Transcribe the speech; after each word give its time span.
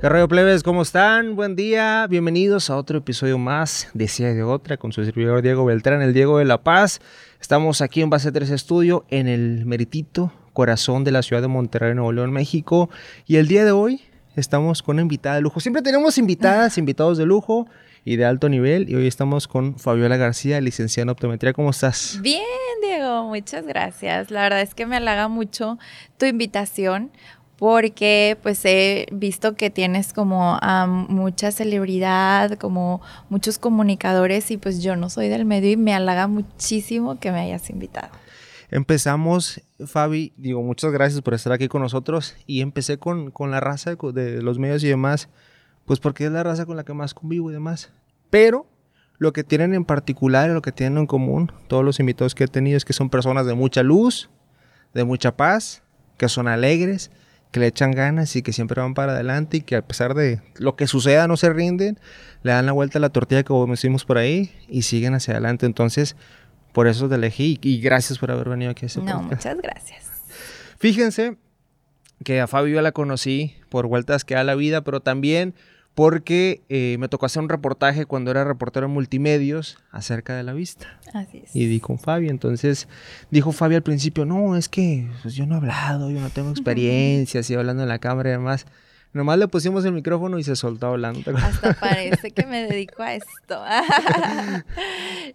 ¿Qué 0.00 0.08
rollo 0.08 0.28
plebes? 0.28 0.62
¿Cómo 0.62 0.80
están? 0.80 1.36
Buen 1.36 1.56
día. 1.56 2.06
Bienvenidos 2.08 2.70
a 2.70 2.76
otro 2.78 2.96
episodio 2.96 3.36
más 3.36 3.90
de 3.92 4.08
Cia 4.08 4.32
de 4.32 4.42
Otra 4.42 4.78
con 4.78 4.92
su 4.92 5.04
servidor 5.04 5.42
Diego 5.42 5.66
Beltrán, 5.66 6.00
el 6.00 6.14
Diego 6.14 6.38
de 6.38 6.46
la 6.46 6.62
Paz. 6.62 7.02
Estamos 7.38 7.82
aquí 7.82 8.00
en 8.00 8.08
Base 8.08 8.32
3 8.32 8.48
Estudio, 8.48 9.04
en 9.10 9.28
el 9.28 9.66
meritito 9.66 10.32
corazón 10.54 11.04
de 11.04 11.10
la 11.10 11.20
ciudad 11.20 11.42
de 11.42 11.48
Monterrey, 11.48 11.92
Nuevo 11.94 12.12
León, 12.12 12.32
México. 12.32 12.88
Y 13.26 13.36
el 13.36 13.46
día 13.46 13.62
de 13.66 13.72
hoy 13.72 14.00
estamos 14.36 14.82
con 14.82 14.96
una 14.96 15.02
invitada 15.02 15.34
de 15.34 15.42
lujo. 15.42 15.60
Siempre 15.60 15.82
tenemos 15.82 16.16
invitadas, 16.16 16.78
invitados 16.78 17.18
de 17.18 17.26
lujo 17.26 17.68
y 18.02 18.16
de 18.16 18.24
alto 18.24 18.48
nivel. 18.48 18.88
Y 18.88 18.94
hoy 18.94 19.06
estamos 19.06 19.46
con 19.46 19.78
Fabiola 19.78 20.16
García, 20.16 20.62
licenciada 20.62 21.02
en 21.02 21.08
optometría. 21.10 21.52
¿Cómo 21.52 21.68
estás? 21.68 22.18
Bien, 22.22 22.42
Diego, 22.80 23.24
muchas 23.24 23.66
gracias. 23.66 24.30
La 24.30 24.44
verdad 24.44 24.62
es 24.62 24.74
que 24.74 24.86
me 24.86 24.96
halaga 24.96 25.28
mucho 25.28 25.78
tu 26.16 26.24
invitación 26.24 27.10
porque 27.60 28.38
pues 28.42 28.64
he 28.64 29.06
visto 29.12 29.54
que 29.54 29.68
tienes 29.68 30.14
como 30.14 30.58
a 30.62 30.86
mucha 30.86 31.52
celebridad, 31.52 32.58
como 32.58 33.02
muchos 33.28 33.58
comunicadores 33.58 34.50
y 34.50 34.56
pues 34.56 34.82
yo 34.82 34.96
no 34.96 35.10
soy 35.10 35.28
del 35.28 35.44
medio 35.44 35.70
y 35.70 35.76
me 35.76 35.92
halaga 35.94 36.26
muchísimo 36.26 37.20
que 37.20 37.30
me 37.30 37.38
hayas 37.38 37.68
invitado. 37.68 38.08
Empezamos, 38.70 39.60
Fabi, 39.84 40.32
digo, 40.38 40.62
muchas 40.62 40.90
gracias 40.90 41.20
por 41.20 41.34
estar 41.34 41.52
aquí 41.52 41.68
con 41.68 41.82
nosotros 41.82 42.34
y 42.46 42.62
empecé 42.62 42.96
con, 42.96 43.30
con 43.30 43.50
la 43.50 43.60
raza 43.60 43.94
de 43.94 44.40
los 44.40 44.58
medios 44.58 44.82
y 44.82 44.88
demás, 44.88 45.28
pues 45.84 46.00
porque 46.00 46.24
es 46.24 46.32
la 46.32 46.42
raza 46.42 46.64
con 46.64 46.78
la 46.78 46.84
que 46.84 46.94
más 46.94 47.12
convivo 47.12 47.50
y 47.50 47.52
demás. 47.52 47.92
Pero 48.30 48.68
lo 49.18 49.34
que 49.34 49.44
tienen 49.44 49.74
en 49.74 49.84
particular 49.84 50.48
lo 50.48 50.62
que 50.62 50.72
tienen 50.72 50.96
en 50.96 51.06
común 51.06 51.52
todos 51.68 51.84
los 51.84 52.00
invitados 52.00 52.34
que 52.34 52.44
he 52.44 52.48
tenido 52.48 52.78
es 52.78 52.86
que 52.86 52.94
son 52.94 53.10
personas 53.10 53.44
de 53.44 53.52
mucha 53.52 53.82
luz, 53.82 54.30
de 54.94 55.04
mucha 55.04 55.36
paz, 55.36 55.82
que 56.16 56.26
son 56.26 56.48
alegres, 56.48 57.10
que 57.50 57.60
le 57.60 57.66
echan 57.66 57.90
ganas 57.90 58.36
y 58.36 58.42
que 58.42 58.52
siempre 58.52 58.80
van 58.80 58.94
para 58.94 59.12
adelante 59.12 59.58
y 59.58 59.60
que 59.60 59.76
a 59.76 59.82
pesar 59.82 60.14
de 60.14 60.40
lo 60.56 60.76
que 60.76 60.86
suceda 60.86 61.26
no 61.26 61.36
se 61.36 61.52
rinden, 61.52 61.98
le 62.42 62.52
dan 62.52 62.66
la 62.66 62.72
vuelta 62.72 62.98
a 62.98 63.00
la 63.00 63.10
tortilla 63.10 63.42
como 63.42 63.66
decimos 63.66 64.04
por 64.04 64.18
ahí 64.18 64.52
y 64.68 64.82
siguen 64.82 65.14
hacia 65.14 65.32
adelante. 65.32 65.66
Entonces, 65.66 66.16
por 66.72 66.86
eso 66.86 67.08
te 67.08 67.16
elegí 67.16 67.58
y 67.62 67.80
gracias 67.80 68.18
por 68.18 68.30
haber 68.30 68.48
venido 68.48 68.70
aquí 68.70 68.84
a 68.84 68.86
este 68.86 69.00
No, 69.00 69.22
muchas 69.22 69.56
gracias. 69.56 70.04
Fíjense 70.78 71.36
que 72.24 72.40
a 72.40 72.46
Fabio 72.46 72.80
la 72.82 72.92
conocí 72.92 73.56
por 73.68 73.86
vueltas 73.86 74.24
que 74.24 74.34
da 74.34 74.44
la 74.44 74.54
vida, 74.54 74.82
pero 74.82 75.00
también 75.00 75.54
porque 75.94 76.62
eh, 76.68 76.96
me 76.98 77.08
tocó 77.08 77.26
hacer 77.26 77.42
un 77.42 77.48
reportaje 77.48 78.06
cuando 78.06 78.30
era 78.30 78.44
reportero 78.44 78.86
en 78.86 78.92
multimedios 78.92 79.78
acerca 79.90 80.36
de 80.36 80.42
la 80.42 80.52
vista. 80.52 80.98
Así 81.12 81.42
es. 81.44 81.54
Y 81.54 81.66
di 81.66 81.80
con 81.80 81.98
Fabio. 81.98 82.30
Entonces 82.30 82.88
dijo 83.30 83.52
Fabio 83.52 83.76
al 83.76 83.82
principio, 83.82 84.24
no, 84.24 84.56
es 84.56 84.68
que 84.68 85.08
pues, 85.22 85.34
yo 85.34 85.46
no 85.46 85.54
he 85.54 85.58
hablado, 85.58 86.10
yo 86.10 86.20
no 86.20 86.30
tengo 86.30 86.50
experiencia, 86.50 87.40
así 87.40 87.54
hablando 87.54 87.82
en 87.82 87.88
la 87.88 87.98
cámara 87.98 88.30
y 88.30 88.32
demás. 88.32 88.66
Nomás 89.12 89.38
le 89.38 89.48
pusimos 89.48 89.84
el 89.84 89.92
micrófono 89.92 90.38
y 90.38 90.44
se 90.44 90.54
soltó 90.54 90.86
hablando. 90.86 91.36
Hasta 91.36 91.74
parece 91.74 92.30
que 92.30 92.46
me 92.46 92.62
dedico 92.66 93.02
a 93.02 93.14
esto. 93.14 93.60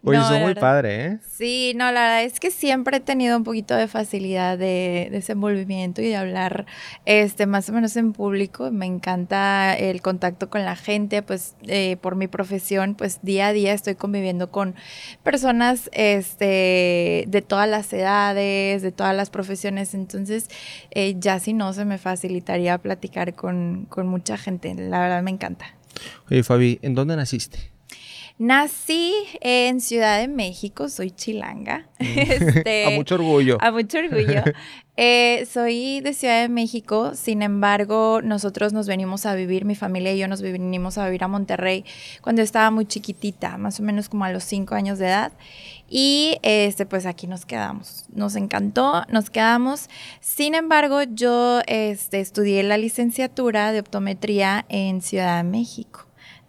Oye, 0.04 0.18
no, 0.18 0.40
muy 0.40 0.56
padre, 0.56 1.06
¿eh? 1.06 1.20
Sí, 1.30 1.74
no, 1.76 1.92
la 1.92 2.02
verdad 2.02 2.24
es 2.24 2.40
que 2.40 2.52
siempre 2.52 2.98
he 2.98 3.00
tenido 3.02 3.36
un 3.36 3.44
poquito 3.44 3.76
de 3.76 3.90
facilidad 3.90 4.58
de 4.58 5.10
desenvolvimiento 5.12 6.02
y 6.02 6.08
de 6.08 6.16
hablar 6.16 6.66
este, 7.06 7.48
más 7.48 7.70
o 7.70 7.74
menos 7.74 7.98
en 7.98 8.14
público. 8.14 8.72
Me 8.72 8.86
encanta 8.86 9.74
el 9.74 10.02
contacto 10.02 10.50
con 10.50 10.64
la 10.64 10.78
gente, 10.78 11.22
pues 11.22 11.56
eh, 11.64 11.98
por 12.00 12.16
mi 12.16 12.28
profesión, 12.28 12.96
pues 12.96 13.20
día 13.24 13.48
a 13.48 13.54
día 13.54 13.74
estoy 13.74 13.96
conviviendo 13.96 14.52
con 14.52 14.76
personas 15.22 15.90
este, 15.92 17.26
de 17.28 17.44
todas 17.46 17.68
las 17.68 17.92
edades, 17.92 18.82
de 18.82 18.92
todas 18.94 19.16
las 19.16 19.30
profesiones. 19.30 19.94
Entonces, 19.94 20.50
eh, 20.92 21.16
ya 21.20 21.40
si 21.40 21.52
no, 21.52 21.74
se 21.74 21.84
me 21.84 21.98
facilitaría 21.98 22.78
platicar 22.78 23.34
con 23.34 23.65
con, 23.90 24.08
mucha 24.08 24.38
gente. 24.38 24.74
La 24.76 25.00
verdad 25.00 25.22
me 25.24 25.32
encanta. 25.32 25.66
Oye, 26.30 26.44
Fabi, 26.44 26.80
¿en 26.82 26.96
dónde 26.96 27.16
naciste? 27.16 27.75
Nací 28.38 29.14
en 29.40 29.80
Ciudad 29.80 30.20
de 30.20 30.28
México, 30.28 30.90
soy 30.90 31.12
chilanga. 31.12 31.88
Este, 32.00 32.86
a 32.86 32.90
mucho 32.92 33.16
orgullo. 33.16 33.58
A 33.62 33.72
mucho 33.72 34.00
orgullo. 34.00 34.44
Eh, 34.98 35.46
soy 35.52 36.00
de 36.00 36.14
Ciudad 36.14 36.42
de 36.42 36.48
México, 36.48 37.16
sin 37.16 37.42
embargo, 37.42 38.22
nosotros 38.24 38.72
nos 38.72 38.88
venimos 38.88 39.26
a 39.26 39.36
vivir, 39.36 39.66
mi 39.66 39.76
familia 39.76 40.14
y 40.14 40.20
yo 40.20 40.30
nos 40.30 40.42
venimos 40.42 40.98
a 40.98 41.04
vivir 41.04 41.22
a 41.26 41.28
Monterrey 41.28 41.84
cuando 42.22 42.42
estaba 42.42 42.72
muy 42.72 42.86
chiquitita, 42.86 43.58
más 43.58 43.78
o 43.82 43.84
menos 43.84 44.08
como 44.08 44.24
a 44.24 44.32
los 44.32 44.46
cinco 44.46 44.74
años 44.74 44.98
de 44.98 45.08
edad. 45.08 45.34
Y 45.90 46.38
este, 46.44 46.86
pues 46.86 47.06
aquí 47.06 47.28
nos 47.28 47.46
quedamos. 47.46 48.06
Nos 48.14 48.38
encantó, 48.38 49.04
nos 49.10 49.30
quedamos. 49.30 49.90
Sin 50.22 50.56
embargo, 50.56 51.04
yo 51.04 51.60
este, 51.68 52.22
estudié 52.22 52.64
la 52.64 52.78
licenciatura 52.78 53.74
de 53.74 53.82
optometría 53.82 54.66
en 54.70 55.02
Ciudad 55.02 55.44
de 55.44 55.50
México. 55.50 56.05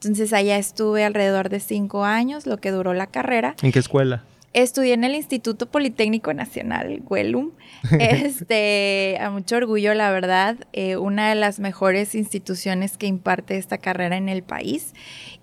Entonces 0.06 0.32
allá 0.32 0.56
estuve 0.58 1.04
alrededor 1.04 1.48
de 1.48 1.60
cinco 1.60 2.04
años, 2.04 2.46
lo 2.46 2.58
que 2.58 2.70
duró 2.70 2.94
la 2.94 3.08
carrera. 3.08 3.56
¿En 3.62 3.72
qué 3.72 3.80
escuela? 3.80 4.24
Estudié 4.52 4.94
en 4.94 5.04
el 5.04 5.14
Instituto 5.14 5.66
Politécnico 5.66 6.32
Nacional, 6.32 7.02
Huelum. 7.06 7.50
Este, 8.00 9.18
a 9.20 9.30
mucho 9.30 9.56
orgullo, 9.56 9.92
la 9.94 10.10
verdad, 10.10 10.56
eh, 10.72 10.96
una 10.96 11.28
de 11.28 11.34
las 11.34 11.60
mejores 11.60 12.14
instituciones 12.14 12.96
que 12.96 13.06
imparte 13.06 13.58
esta 13.58 13.76
carrera 13.78 14.16
en 14.16 14.30
el 14.30 14.42
país 14.42 14.94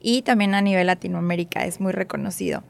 y 0.02 0.24
también 0.24 0.54
a 0.56 0.62
nivel 0.62 0.88
Latinoamérica, 0.88 1.66
es 1.66 1.80
muy 1.80 1.94
reconocido. 1.94 2.64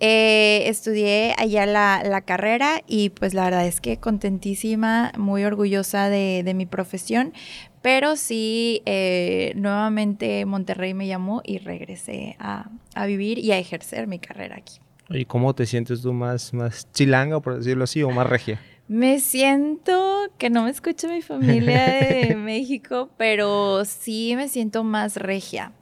Eh, 0.00 0.64
estudié 0.66 1.34
allá 1.38 1.64
la, 1.64 2.20
carrera 2.22 2.82
y 2.86 3.08
pues 3.08 3.32
la 3.32 3.44
verdad 3.44 3.66
es 3.66 3.80
que 3.80 3.96
contentísima, 3.96 5.12
muy 5.16 5.44
orgullosa 5.44 6.10
de, 6.10 6.52
mi 6.54 6.66
profesión, 6.66 7.32
pero 7.84 8.16
sí, 8.16 8.80
eh, 8.86 9.52
nuevamente 9.56 10.46
Monterrey 10.46 10.94
me 10.94 11.06
llamó 11.06 11.42
y 11.44 11.58
regresé 11.58 12.34
a, 12.38 12.70
a 12.94 13.04
vivir 13.04 13.38
y 13.38 13.52
a 13.52 13.58
ejercer 13.58 14.06
mi 14.06 14.18
carrera 14.18 14.56
aquí. 14.56 14.78
¿Y 15.10 15.26
cómo 15.26 15.54
te 15.54 15.66
sientes 15.66 16.00
tú 16.00 16.14
más, 16.14 16.54
más 16.54 16.90
chilanga, 16.92 17.40
por 17.40 17.58
decirlo 17.58 17.84
así, 17.84 18.02
o 18.02 18.10
más 18.10 18.26
regia? 18.26 18.58
Me 18.88 19.20
siento 19.20 20.32
que 20.38 20.48
no 20.48 20.62
me 20.62 20.70
escucha 20.70 21.08
mi 21.08 21.20
familia 21.20 21.84
de 21.84 22.36
México, 22.38 23.10
pero 23.18 23.84
sí 23.84 24.32
me 24.34 24.48
siento 24.48 24.82
más 24.82 25.18
regia. 25.18 25.72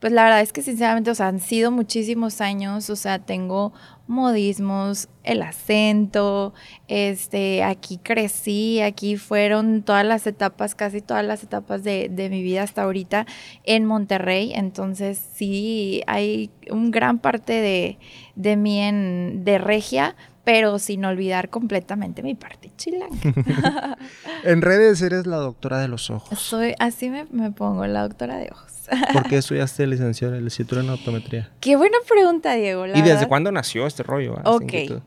Pues 0.00 0.14
la 0.14 0.24
verdad 0.24 0.40
es 0.40 0.52
que 0.54 0.62
sinceramente, 0.62 1.10
o 1.10 1.14
sea, 1.14 1.28
han 1.28 1.40
sido 1.40 1.70
muchísimos 1.70 2.40
años, 2.40 2.88
o 2.88 2.96
sea, 2.96 3.18
tengo 3.18 3.74
modismos, 4.06 5.08
el 5.22 5.42
acento, 5.42 6.52
este, 6.88 7.62
aquí 7.62 7.98
crecí, 7.98 8.80
aquí 8.80 9.16
fueron 9.16 9.82
todas 9.82 10.04
las 10.04 10.26
etapas, 10.26 10.74
casi 10.74 11.00
todas 11.00 11.24
las 11.24 11.42
etapas 11.42 11.82
de, 11.82 12.08
de 12.10 12.28
mi 12.28 12.42
vida 12.42 12.62
hasta 12.62 12.82
ahorita 12.82 13.26
en 13.64 13.86
Monterrey, 13.86 14.52
entonces 14.54 15.22
sí 15.34 16.02
hay 16.06 16.50
un 16.70 16.90
gran 16.90 17.18
parte 17.18 17.54
de, 17.54 17.98
de 18.34 18.56
mí 18.56 18.80
en, 18.80 19.44
de 19.44 19.58
regia, 19.58 20.16
pero 20.44 20.78
sin 20.78 21.04
olvidar 21.04 21.48
completamente 21.48 22.22
mi 22.22 22.34
parte 22.34 22.70
chilanga. 22.76 23.16
en 24.44 24.62
redes 24.62 25.02
eres 25.02 25.26
la 25.26 25.36
doctora 25.36 25.78
de 25.80 25.88
los 25.88 26.10
ojos. 26.10 26.38
Soy, 26.38 26.74
así 26.78 27.10
me, 27.10 27.26
me 27.30 27.50
pongo, 27.50 27.86
la 27.86 28.02
doctora 28.02 28.36
de 28.36 28.50
ojos. 28.52 28.72
¿Por 29.12 29.28
qué 29.28 29.36
estudiaste 29.38 29.86
licenciatura, 29.86 30.38
licenciatura 30.38 30.82
en 30.82 30.90
optometría? 30.90 31.50
Qué 31.60 31.76
buena 31.76 31.96
pregunta, 32.08 32.54
Diego. 32.54 32.86
¿Y 32.86 33.02
desde 33.02 33.26
cuándo 33.26 33.50
nació 33.50 33.86
este 33.86 34.02
rollo? 34.02 34.36
Ah, 34.44 34.52
ok. 34.52 35.02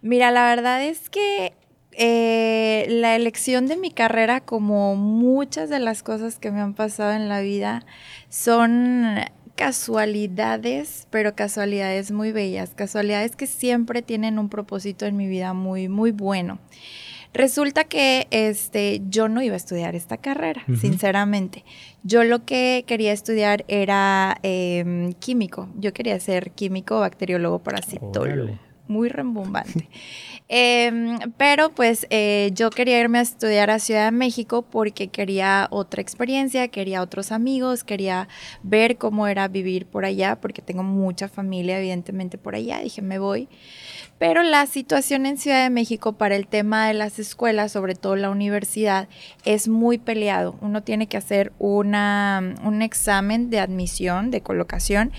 Mira, 0.00 0.30
la 0.30 0.44
verdad 0.44 0.82
es 0.82 1.10
que 1.10 1.52
eh, 1.92 2.86
la 2.88 3.16
elección 3.16 3.66
de 3.66 3.76
mi 3.76 3.90
carrera, 3.90 4.40
como 4.40 4.94
muchas 4.94 5.68
de 5.68 5.80
las 5.80 6.02
cosas 6.02 6.38
que 6.38 6.52
me 6.52 6.60
han 6.60 6.74
pasado 6.74 7.12
en 7.12 7.28
la 7.28 7.40
vida, 7.40 7.84
son 8.28 9.16
casualidades, 9.58 11.08
pero 11.10 11.34
casualidades 11.34 12.12
muy 12.12 12.30
bellas, 12.30 12.74
casualidades 12.76 13.34
que 13.34 13.48
siempre 13.48 14.02
tienen 14.02 14.38
un 14.38 14.48
propósito 14.48 15.04
en 15.04 15.16
mi 15.16 15.26
vida 15.26 15.52
muy, 15.52 15.88
muy 15.88 16.12
bueno. 16.12 16.60
Resulta 17.34 17.82
que 17.82 18.28
este, 18.30 19.02
yo 19.08 19.28
no 19.28 19.42
iba 19.42 19.54
a 19.54 19.56
estudiar 19.56 19.96
esta 19.96 20.16
carrera, 20.16 20.64
sinceramente. 20.80 21.64
Yo 22.04 22.22
lo 22.22 22.44
que 22.44 22.84
quería 22.86 23.12
estudiar 23.12 23.64
era 23.66 24.38
em, 24.44 25.12
químico. 25.14 25.68
Yo 25.76 25.92
quería 25.92 26.18
ser 26.20 26.52
químico, 26.52 27.00
bacteriólogo, 27.00 27.58
parasitólogo. 27.58 28.56
Muy 28.88 29.08
rembombante. 29.08 29.88
Em, 30.50 31.18
pero 31.36 31.74
pues 31.74 32.06
eh, 32.08 32.50
yo 32.54 32.70
quería 32.70 32.98
irme 32.98 33.18
a 33.18 33.22
estudiar 33.22 33.68
a 33.68 33.78
Ciudad 33.78 34.06
de 34.06 34.12
México 34.12 34.62
porque 34.62 35.08
quería 35.08 35.68
otra 35.70 36.00
experiencia, 36.00 36.68
quería 36.68 37.02
otros 37.02 37.32
amigos, 37.32 37.84
quería 37.84 38.28
ver 38.62 38.96
cómo 38.96 39.26
era 39.26 39.46
vivir 39.48 39.84
por 39.84 40.06
allá, 40.06 40.40
porque 40.40 40.62
tengo 40.62 40.82
mucha 40.82 41.28
familia 41.28 41.78
evidentemente 41.78 42.38
por 42.38 42.54
allá. 42.54 42.80
Dije, 42.80 43.02
me 43.02 43.18
voy. 43.18 43.48
Pero 44.18 44.42
la 44.42 44.66
situación 44.66 45.26
en 45.26 45.36
Ciudad 45.36 45.62
de 45.62 45.70
México 45.70 46.14
para 46.14 46.34
el 46.34 46.48
tema 46.48 46.88
de 46.88 46.94
las 46.94 47.18
escuelas, 47.18 47.70
sobre 47.72 47.94
todo 47.94 48.16
la 48.16 48.30
universidad, 48.30 49.08
es 49.44 49.68
muy 49.68 49.98
peleado. 49.98 50.56
Uno 50.60 50.82
tiene 50.82 51.06
que 51.06 51.18
hacer 51.18 51.52
una, 51.58 52.54
un 52.64 52.80
examen 52.80 53.50
de 53.50 53.60
admisión, 53.60 54.30
de 54.30 54.40
colocación, 54.40 55.12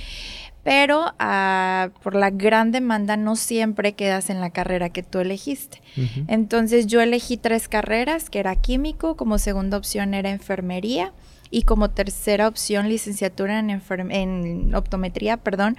pero 0.69 1.15
ah, 1.17 1.89
por 2.03 2.13
la 2.13 2.29
gran 2.29 2.71
demanda 2.71 3.17
no 3.17 3.35
siempre 3.35 3.93
quedas 3.93 4.29
en 4.29 4.39
la 4.39 4.51
carrera 4.51 4.91
que 4.91 5.01
tú 5.01 5.17
elegiste. 5.17 5.81
Entonces 6.27 6.85
yo 6.85 7.01
elegí 7.01 7.37
tres 7.37 7.67
carreras, 7.67 8.29
que 8.29 8.37
era 8.37 8.55
químico, 8.55 9.15
como 9.15 9.39
segunda 9.39 9.77
opción 9.77 10.13
era 10.13 10.29
enfermería 10.29 11.11
y 11.51 11.63
como 11.63 11.89
tercera 11.89 12.47
opción 12.47 12.89
licenciatura 12.89 13.59
en, 13.59 13.81
en 14.11 14.75
optometría, 14.75 15.37
perdón, 15.37 15.77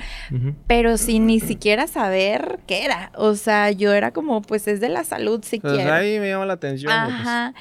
pero 0.66 0.96
sin 0.96 1.26
ni 1.26 1.40
siquiera 1.40 1.86
saber 1.86 2.60
qué 2.66 2.84
era. 2.84 3.12
O 3.14 3.34
sea, 3.34 3.70
yo 3.70 3.92
era 3.92 4.12
como, 4.12 4.42
pues 4.42 4.66
es 4.66 4.80
de 4.80 4.88
la 4.88 5.04
salud 5.04 5.42
si 5.44 5.60
pues 5.60 5.78
ahí 5.86 6.18
me 6.18 6.28
llama 6.28 6.46
la 6.46 6.54
atención. 6.54 6.92
Pues. 6.92 7.14
Ajá. 7.14 7.54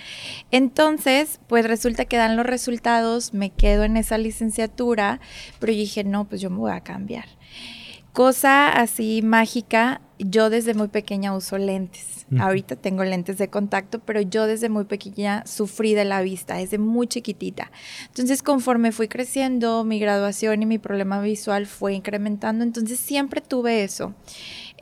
Entonces, 0.51 1.39
pues 1.47 1.65
resulta 1.65 2.05
que 2.05 2.17
dan 2.17 2.35
los 2.35 2.45
resultados, 2.45 3.33
me 3.33 3.51
quedo 3.51 3.83
en 3.83 3.97
esa 3.97 4.17
licenciatura, 4.17 5.19
pero 5.59 5.71
yo 5.71 5.79
dije, 5.79 6.03
no, 6.03 6.25
pues 6.25 6.41
yo 6.41 6.49
me 6.49 6.57
voy 6.57 6.71
a 6.71 6.81
cambiar. 6.81 7.25
Cosa 8.11 8.69
así 8.69 9.21
mágica, 9.21 10.01
yo 10.19 10.49
desde 10.49 10.73
muy 10.73 10.89
pequeña 10.89 11.35
uso 11.35 11.57
lentes. 11.57 12.25
Ahorita 12.39 12.75
tengo 12.75 13.03
lentes 13.03 13.39
de 13.39 13.47
contacto, 13.47 13.99
pero 13.99 14.21
yo 14.21 14.45
desde 14.45 14.69
muy 14.69 14.83
pequeña 14.83 15.43
sufrí 15.47 15.95
de 15.95 16.05
la 16.05 16.21
vista, 16.21 16.57
desde 16.57 16.77
muy 16.77 17.07
chiquitita. 17.07 17.71
Entonces, 18.05 18.43
conforme 18.43 18.91
fui 18.91 19.07
creciendo, 19.07 19.83
mi 19.83 19.99
graduación 19.99 20.61
y 20.61 20.67
mi 20.67 20.77
problema 20.77 21.21
visual 21.21 21.65
fue 21.65 21.95
incrementando, 21.95 22.63
entonces 22.63 22.99
siempre 22.99 23.41
tuve 23.41 23.83
eso. 23.83 24.13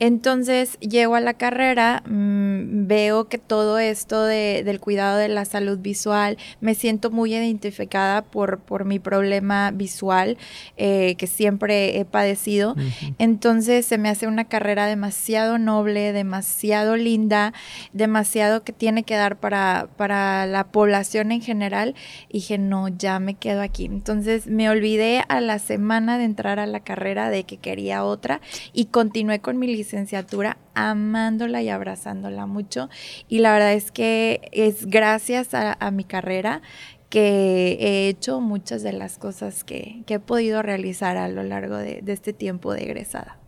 Entonces 0.00 0.78
llego 0.78 1.16
a 1.16 1.20
la 1.20 1.34
carrera, 1.34 2.04
mm, 2.06 2.86
veo 2.86 3.28
que 3.28 3.38
todo 3.38 3.80
esto 3.80 4.22
del 4.22 4.80
cuidado 4.80 5.18
de 5.18 5.28
la 5.28 5.44
salud 5.44 5.78
visual, 5.78 6.38
me 6.60 6.76
siento 6.76 7.10
muy 7.10 7.34
identificada 7.34 8.22
por, 8.22 8.60
por 8.60 8.84
mi 8.84 9.00
problema 9.00 9.72
visual 9.72 10.38
eh, 10.76 11.16
que 11.16 11.26
siempre 11.26 11.98
he 11.98 12.04
padecido. 12.04 12.76
Entonces 13.18 13.86
se 13.86 13.98
me 13.98 14.08
hace 14.08 14.28
una 14.28 14.44
carrera 14.44 14.86
demasiado 14.86 15.58
noble, 15.58 16.12
demasiado 16.12 16.96
linda, 16.96 17.52
demasiado 17.92 18.62
que 18.62 18.72
tiene 18.72 19.02
que 19.02 19.16
dar 19.16 19.36
para, 19.40 19.88
para 19.96 20.46
la 20.46 20.68
población 20.68 21.32
en 21.32 21.42
general. 21.42 21.96
Y 22.28 22.34
dije, 22.34 22.56
no, 22.56 22.86
ya 22.86 23.18
me 23.18 23.34
quedo 23.34 23.62
aquí. 23.62 23.86
Entonces 23.86 24.46
me 24.46 24.70
olvidé 24.70 25.24
a 25.28 25.40
la 25.40 25.58
semana 25.58 26.18
de 26.18 26.24
entrar 26.24 26.60
a 26.60 26.66
la 26.66 26.80
carrera 26.80 27.30
de 27.30 27.42
que 27.42 27.56
quería 27.56 28.04
otra 28.04 28.40
y 28.72 28.86
continué 28.86 29.40
con 29.40 29.58
mi 29.58 29.66
licencia 29.66 29.87
licenciatura 29.88 30.58
amándola 30.74 31.62
y 31.62 31.70
abrazándola 31.70 32.44
mucho. 32.44 32.90
Y 33.26 33.38
la 33.38 33.52
verdad 33.52 33.72
es 33.72 33.90
que 33.90 34.42
es 34.52 34.86
gracias 34.86 35.54
a, 35.54 35.90
mi 35.90 36.04
carrera 36.04 36.60
que 37.08 37.78
he 37.80 38.08
hecho 38.08 38.40
muchas 38.40 38.82
de 38.82 38.92
las 38.92 39.16
cosas 39.16 39.64
que, 39.64 40.02
he 40.06 40.18
podido 40.18 40.60
realizar 40.60 41.16
a 41.16 41.28
lo 41.28 41.42
largo 41.42 41.76
de, 41.76 42.00
de, 42.02 42.12
este 42.12 42.34
tiempo 42.34 42.74
de 42.74 42.82
egresada. 42.82 43.38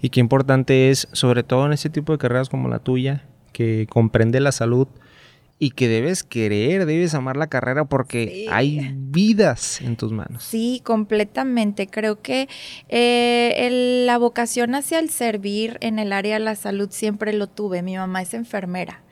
Y 0.00 0.10
qué 0.10 0.20
importante 0.20 0.90
es, 0.90 1.08
sobre 1.12 1.42
todo 1.42 1.66
en 1.66 1.72
este 1.72 1.90
tipo 1.90 2.12
de 2.12 2.18
carreras 2.18 2.48
como 2.48 2.68
la 2.68 2.78
tuya, 2.78 3.24
que 3.52 3.88
comprende 3.90 4.38
la 4.38 4.52
salud, 4.52 4.86
y 5.58 5.70
que 5.70 5.88
debes 5.88 6.22
querer, 6.22 6.86
debes 6.86 7.14
amar 7.14 7.36
la 7.36 7.48
carrera 7.48 7.84
porque 7.84 8.46
hay 8.50 8.94
vidas 8.96 9.80
en 9.80 9.96
tus 9.96 10.12
manos. 10.12 10.44
Sí, 10.44 10.80
completamente. 10.84 11.88
Creo 11.88 12.22
que 12.22 12.48
eh, 12.88 14.04
la 14.06 14.18
vocación 14.18 14.74
hacia 14.74 14.98
el 14.98 15.10
servir 15.10 15.78
en 15.80 15.98
el 15.98 16.12
área 16.12 16.34
de 16.34 16.44
la 16.44 16.54
salud 16.54 16.90
siempre 16.90 17.32
lo 17.32 17.48
tuve. 17.48 17.82
Mi 17.82 17.96
mamá 17.96 18.22
es 18.22 18.34
enfermera. 18.34 19.02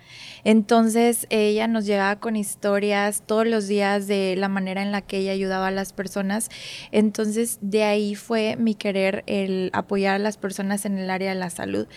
Entonces 0.46 1.26
ella 1.28 1.66
nos 1.66 1.86
llegaba 1.86 2.20
con 2.20 2.36
historias 2.36 3.24
todos 3.26 3.48
los 3.48 3.66
días 3.66 4.06
de 4.06 4.36
la 4.36 4.48
manera 4.48 4.80
en 4.80 4.92
la 4.92 5.02
que 5.02 5.18
ella 5.18 5.32
ayudaba 5.32 5.66
a 5.66 5.70
las 5.72 5.92
personas. 5.92 6.50
Entonces 6.92 7.58
de 7.62 7.82
ahí 7.82 8.14
fue 8.14 8.54
mi 8.54 8.76
querer 8.76 9.24
el 9.26 9.70
apoyar 9.72 10.14
a 10.14 10.18
las 10.20 10.36
personas 10.36 10.84
en 10.84 10.98
el 10.98 11.10
área 11.10 11.30
de 11.30 11.40
la 11.40 11.50
salud. 11.50 11.88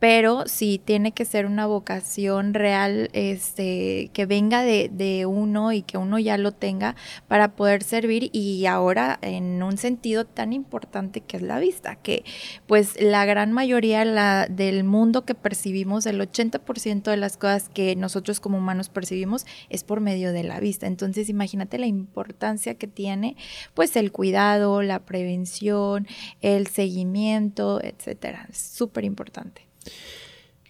Pero 0.00 0.48
sí 0.48 0.80
tiene 0.84 1.12
que 1.12 1.24
ser 1.24 1.46
una 1.46 1.66
vocación 1.66 2.54
real, 2.54 3.08
este, 3.12 4.10
que 4.12 4.26
venga 4.26 4.64
de, 4.64 5.24
uno 5.28 5.70
y 5.70 5.82
que 5.82 5.96
uno 5.96 6.18
ya 6.18 6.36
lo 6.38 6.50
tenga 6.50 6.96
para 7.28 7.52
poder 7.54 7.84
servir 7.84 8.30
y 8.32 8.66
ahora 8.66 9.20
en 9.22 9.62
un 9.62 9.78
sentido 9.78 10.24
tan 10.24 10.52
importante 10.52 11.20
que 11.20 11.36
es 11.36 11.42
la 11.44 11.60
vista, 11.60 11.94
que 11.94 12.24
pues 12.66 13.00
la 13.00 13.24
gran 13.26 13.52
mayoría 13.52 14.46
del 14.48 14.82
mundo 14.82 15.24
que 15.24 15.36
percibimos, 15.36 16.06
el 16.06 16.20
80% 16.20 17.02
de 17.04 17.16
las 17.16 17.36
cosas 17.36 17.68
que 17.68 17.91
nosotros 17.96 18.40
como 18.40 18.58
humanos 18.58 18.88
percibimos 18.88 19.46
es 19.68 19.84
por 19.84 20.00
medio 20.00 20.32
de 20.32 20.44
la 20.44 20.60
vista. 20.60 20.86
Entonces 20.86 21.28
imagínate 21.28 21.78
la 21.78 21.86
importancia 21.86 22.74
que 22.74 22.86
tiene 22.86 23.36
pues 23.74 23.96
el 23.96 24.12
cuidado, 24.12 24.82
la 24.82 25.00
prevención, 25.00 26.06
el 26.40 26.66
seguimiento, 26.66 27.82
etcétera. 27.82 28.46
Es 28.50 28.58
súper 28.58 29.04
importante. 29.04 29.66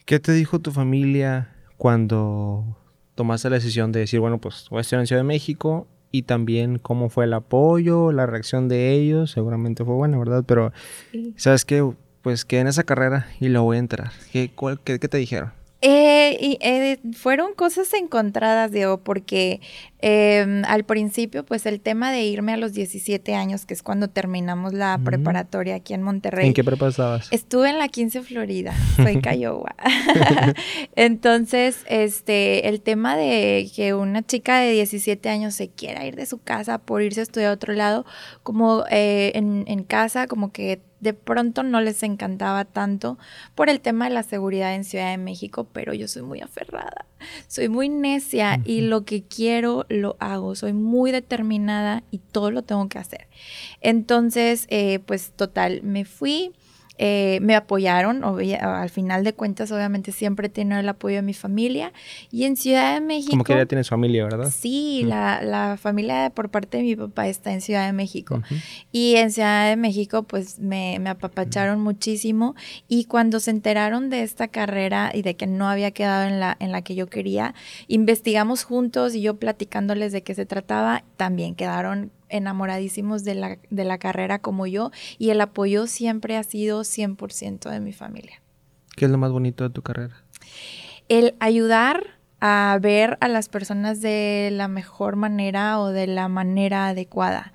¿Qué 0.05 0.19
te 0.19 0.33
dijo 0.33 0.59
tu 0.59 0.73
familia 0.73 1.55
cuando 1.77 2.77
tomaste 3.15 3.51
la 3.51 3.57
decisión 3.57 3.93
de 3.93 4.01
decir, 4.01 4.21
bueno, 4.21 4.39
pues 4.39 4.67
voy 4.71 4.79
a 4.79 4.81
estar 4.83 4.99
en 4.99 5.07
Ciudad 5.07 5.21
de 5.21 5.27
México 5.27 5.87
y 6.11 6.23
también 6.23 6.79
cómo 6.79 7.09
fue 7.09 7.25
el 7.25 7.33
apoyo, 7.33 8.13
la 8.13 8.27
reacción 8.27 8.69
de 8.69 8.93
ellos, 8.93 9.31
seguramente 9.31 9.85
fue 9.85 9.95
buena, 9.95 10.19
¿verdad? 10.19 10.45
Pero, 10.47 10.73
¿sabes 11.37 11.65
qué? 11.65 11.91
Pues 12.21 12.45
quedé 12.45 12.61
en 12.61 12.67
esa 12.69 12.85
carrera 12.85 13.27
y 13.41 13.49
lo 13.49 13.63
voy 13.63 13.77
a 13.77 13.81
entrar. 13.81 14.13
¿Qué, 14.31 14.53
qué, 14.85 14.99
qué 14.99 15.09
te 15.09 15.17
dijeron? 15.17 15.53
Eh, 15.85 16.59
eh, 16.61 16.99
fueron 17.13 17.55
cosas 17.55 17.93
encontradas, 17.95 18.71
Diego, 18.71 19.03
porque 19.03 19.61
em, 20.03 20.65
al 20.67 20.85
principio, 20.85 21.45
pues 21.45 21.65
el 21.67 21.81
tema 21.81 22.13
de 22.13 22.25
irme 22.25 22.53
a 22.53 22.57
los 22.57 22.73
17 22.73 23.35
años, 23.35 23.65
que 23.65 23.75
es 23.75 23.83
cuando 23.83 24.09
terminamos 24.09 24.73
la 24.73 25.01
preparatoria 25.03 25.77
aquí 25.77 25.95
en 25.95 26.03
Monterrey. 26.03 26.49
¿En 26.49 26.55
qué 26.55 26.65
prepa 26.65 26.89
estabas? 26.89 27.29
Estuve 27.31 27.71
en 27.71 27.79
la 27.79 27.89
15 27.89 28.23
Florida, 28.23 28.75
soy 28.97 29.21
Cayowa. 29.21 29.75
Entonces, 30.97 31.85
este, 31.89 32.69
el 32.69 32.81
tema 32.81 33.17
de 33.17 33.71
que 33.75 33.95
una 33.95 34.23
chica 34.23 34.59
de 34.59 34.73
17 34.73 35.29
años 35.29 35.55
se 35.55 35.69
quiera 35.69 36.05
ir 36.05 36.17
de 36.17 36.27
su 36.27 36.39
casa 36.39 36.79
por 36.79 37.03
irse 37.03 37.21
a 37.21 37.23
estudiar 37.23 37.51
a 37.51 37.55
otro 37.55 37.73
lado, 37.73 38.05
como 38.43 38.85
eh, 38.91 39.33
en, 39.35 39.65
en 39.67 39.85
casa, 39.85 40.27
como 40.27 40.53
que 40.53 40.81
de 41.03 41.15
pronto 41.15 41.65
no 41.65 41.81
les 41.81 42.03
encantaba 42.05 42.65
tanto 42.65 43.19
por 43.57 43.69
el 43.69 43.81
tema 43.81 44.09
de 44.09 44.15
la 44.15 44.23
seguridad 44.23 44.73
en 44.75 44.85
Ciudad 44.85 45.11
de 45.11 45.19
México, 45.19 45.67
pero 45.73 45.93
yo 45.93 46.07
soy 46.07 46.23
muy 46.23 46.41
aferrada, 46.41 47.07
soy 47.49 47.69
muy 47.69 47.89
necia 47.89 48.61
y 48.65 48.83
lo 48.83 49.05
que 49.05 49.23
quiero 49.23 49.87
lo 49.89 50.17
hago, 50.21 50.55
soy 50.55 50.73
muy 50.73 51.11
determinada 51.13 52.03
y 52.11 52.19
todo 52.19 52.51
lo 52.51 52.63
tengo 52.63 52.89
que 52.89 52.99
hacer. 52.99 53.29
Entonces, 53.81 54.67
eh, 54.69 55.01
pues 55.01 55.33
total, 55.33 55.83
me 55.83 56.05
fui 56.05 56.53
eh, 57.05 57.41
me 57.43 57.57
apoyaron, 57.57 58.23
al 58.23 58.89
final 58.89 59.25
de 59.25 59.33
cuentas 59.33 59.73
obviamente 59.73 60.13
siempre 60.13 60.47
he 60.47 60.51
tenido 60.51 60.79
el 60.79 60.89
apoyo 60.89 61.17
de 61.17 61.23
mi 61.23 61.35
familia. 61.35 61.93
Y 62.31 62.45
en 62.45 62.55
Ciudad 62.55 62.95
de 62.95 63.01
México... 63.01 63.33
Como 63.33 63.43
que 63.43 63.57
ya 63.57 63.67
tienes 63.67 63.89
familia, 63.89 64.23
¿verdad? 64.23 64.53
Sí, 64.57 65.03
la, 65.05 65.77
familia 65.81 66.31
por 66.31 66.49
parte 66.49 66.77
de 66.77 66.85
mi 66.85 66.95
papá 66.95 67.27
está 67.27 67.53
en 67.53 67.61
Ciudad 67.61 67.87
de 67.87 67.93
México. 67.93 68.41
Y 68.93 69.17
en 69.17 69.33
Ciudad 69.33 69.69
de 69.69 69.75
México 69.75 70.23
pues 70.23 70.61
me, 70.61 70.97
apapacharon 71.05 71.81
muchísimo. 71.81 72.55
Y 72.87 73.07
cuando 73.07 73.41
se 73.41 73.51
enteraron 73.51 74.09
de 74.09 74.23
esta 74.23 74.47
carrera 74.47 75.11
y 75.13 75.23
de 75.23 75.35
que 75.35 75.49
no 75.49 75.69
había 75.69 75.91
quedado 75.91 76.29
en 76.29 76.39
la, 76.39 76.57
en 76.61 76.71
la 76.71 76.83
que 76.83 76.95
yo 76.95 77.09
quería, 77.09 77.53
investigamos 77.89 78.63
juntos 78.63 79.17
y 79.17 79.23
yo 79.23 79.41
platicándoles 79.41 80.13
de 80.13 80.23
qué 80.23 80.37
se 80.37 80.47
trataba, 80.47 81.03
también 81.17 81.57
quedaron 81.57 82.13
enamoradísimos 82.33 83.23
de 83.23 83.35
la, 83.37 83.59
de 83.71 83.85
la 83.85 83.99
carrera 83.99 84.41
como 84.41 84.67
yo 84.67 84.91
y 85.19 85.31
el 85.31 85.41
apoyo 85.41 85.87
siempre 85.87 86.37
ha 86.37 86.43
sido 86.43 86.81
100% 86.81 87.71
de 87.71 87.81
mi 87.81 87.93
familia. 87.93 88.43
¿Qué 88.97 89.05
es 89.05 89.11
lo 89.11 89.19
más 89.19 89.31
bonito 89.33 89.65
de 89.65 89.71
tu 89.71 89.83
carrera? 89.83 90.23
El 91.09 91.35
ayudar 91.41 92.19
a 92.45 92.77
ver 92.83 93.19
a 93.21 93.29
las 93.29 93.49
personas 93.49 94.01
de 94.01 94.51
la 94.53 94.67
mejor 94.67 95.15
manera 95.15 95.79
o 95.79 95.91
de 95.91 96.09
la 96.09 96.27
manera 96.27 96.89
adecuada. 96.89 97.53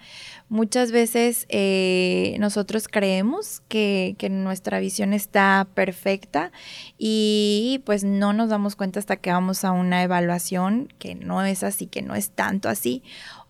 Muchas 0.48 0.94
veces 0.94 1.46
eh, 1.50 2.38
nosotros 2.40 2.88
creemos 2.88 3.62
que, 3.68 4.16
que, 4.18 4.30
nuestra 4.30 4.80
visión 4.80 5.12
está 5.12 5.68
perfecta 5.74 6.54
y 6.98 7.82
pues 7.86 8.06
no 8.06 8.32
nos 8.32 8.48
damos 8.48 8.78
cuenta 8.78 9.02
hasta 9.02 9.18
que 9.18 9.30
vamos 9.30 9.66
a 9.66 9.74
una 9.74 10.04
evaluación 10.04 10.88
que 11.00 11.16
no 11.16 11.44
es 11.44 11.64
así, 11.64 11.88
que 11.88 12.02
no 12.02 12.16
es 12.16 12.30
tanto 12.30 12.70
así 12.70 13.04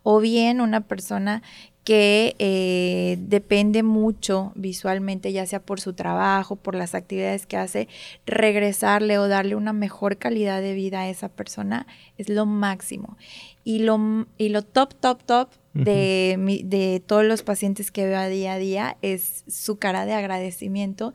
o 0.10 0.22
bien 0.22 0.62
una 0.62 0.80
persona 0.80 1.44
que 1.84 2.34
eh, 2.40 3.18
depende 3.20 3.84
mucho 3.84 4.54
visualmente, 4.56 5.34
ya 5.34 5.46
sea 5.46 5.60
por 5.60 5.82
su 5.82 5.92
trabajo, 5.92 6.56
por 6.56 6.76
las 6.76 6.96
actividades 6.96 7.46
que 7.46 7.58
hace, 7.58 7.90
regresarle 8.26 9.18
o 9.18 9.28
darle 9.28 9.58
una 9.58 9.74
mejor 9.74 10.16
calidad 10.16 10.62
de 10.62 10.74
vida 10.76 11.02
a 11.02 11.10
esa 11.10 11.28
persona 11.28 11.88
es 12.18 12.30
lo 12.30 12.46
máximo. 12.46 13.18
Y 13.66 13.80
lo, 13.80 14.26
y 14.38 14.48
lo 14.48 14.62
top, 14.62 14.94
top, 14.94 15.22
top 15.24 15.50
de, 15.84 16.64
de 16.66 17.02
todos 17.06 17.24
los 17.24 17.44
pacientes 17.44 17.92
que 17.92 18.06
veo 18.06 18.18
a 18.18 18.28
día 18.28 18.54
a 18.54 18.58
día 18.58 18.98
es 19.02 19.44
su 19.48 19.78
cara 19.78 20.06
de 20.06 20.14
agradecimiento 20.14 21.14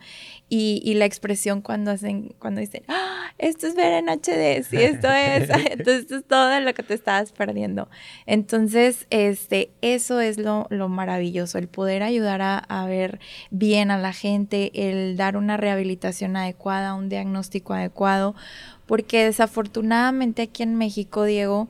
y, 0.48 0.92
la 0.94 1.06
expresión 1.06 1.62
cuando 1.62 1.90
hacen, 1.90 2.34
cuando 2.38 2.60
dicen, 2.60 2.82
¡Ah, 2.86 3.32
esto 3.38 3.66
es 3.66 3.74
ver 3.74 3.94
en 3.94 4.10
HD, 4.10 4.62
sí, 4.62 4.76
esto 4.76 5.08
es, 5.10 5.48
entonces 5.70 6.02
esto 6.02 6.16
es 6.16 6.24
todo 6.24 6.60
lo 6.60 6.74
que 6.74 6.82
te 6.82 6.92
estabas 6.92 7.32
perdiendo. 7.32 7.88
Entonces, 8.26 9.06
este, 9.08 9.70
eso 9.80 10.20
es 10.20 10.36
lo, 10.36 10.66
maravilloso, 10.90 11.56
el 11.56 11.68
poder 11.68 12.02
ayudar 12.02 12.42
a, 12.42 12.58
a, 12.58 12.86
ver 12.86 13.18
bien 13.50 13.90
a 13.90 13.96
la 13.96 14.12
gente, 14.12 14.70
el 14.74 15.16
dar 15.16 15.38
una 15.38 15.56
rehabilitación 15.56 16.36
adecuada, 16.36 16.94
un 16.94 17.08
diagnóstico 17.08 17.72
adecuado, 17.72 18.34
porque 18.84 19.24
desafortunadamente 19.24 20.42
aquí 20.42 20.62
en 20.62 20.76
México, 20.76 21.24
Diego, 21.24 21.68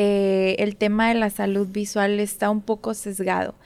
eh, 0.00 0.54
el 0.60 0.76
tema 0.76 1.08
de 1.08 1.14
la 1.14 1.28
salud 1.28 1.66
visual 1.66 2.20
está 2.20 2.50
un 2.50 2.60
poco 2.60 2.94
sesgado. 2.94 3.56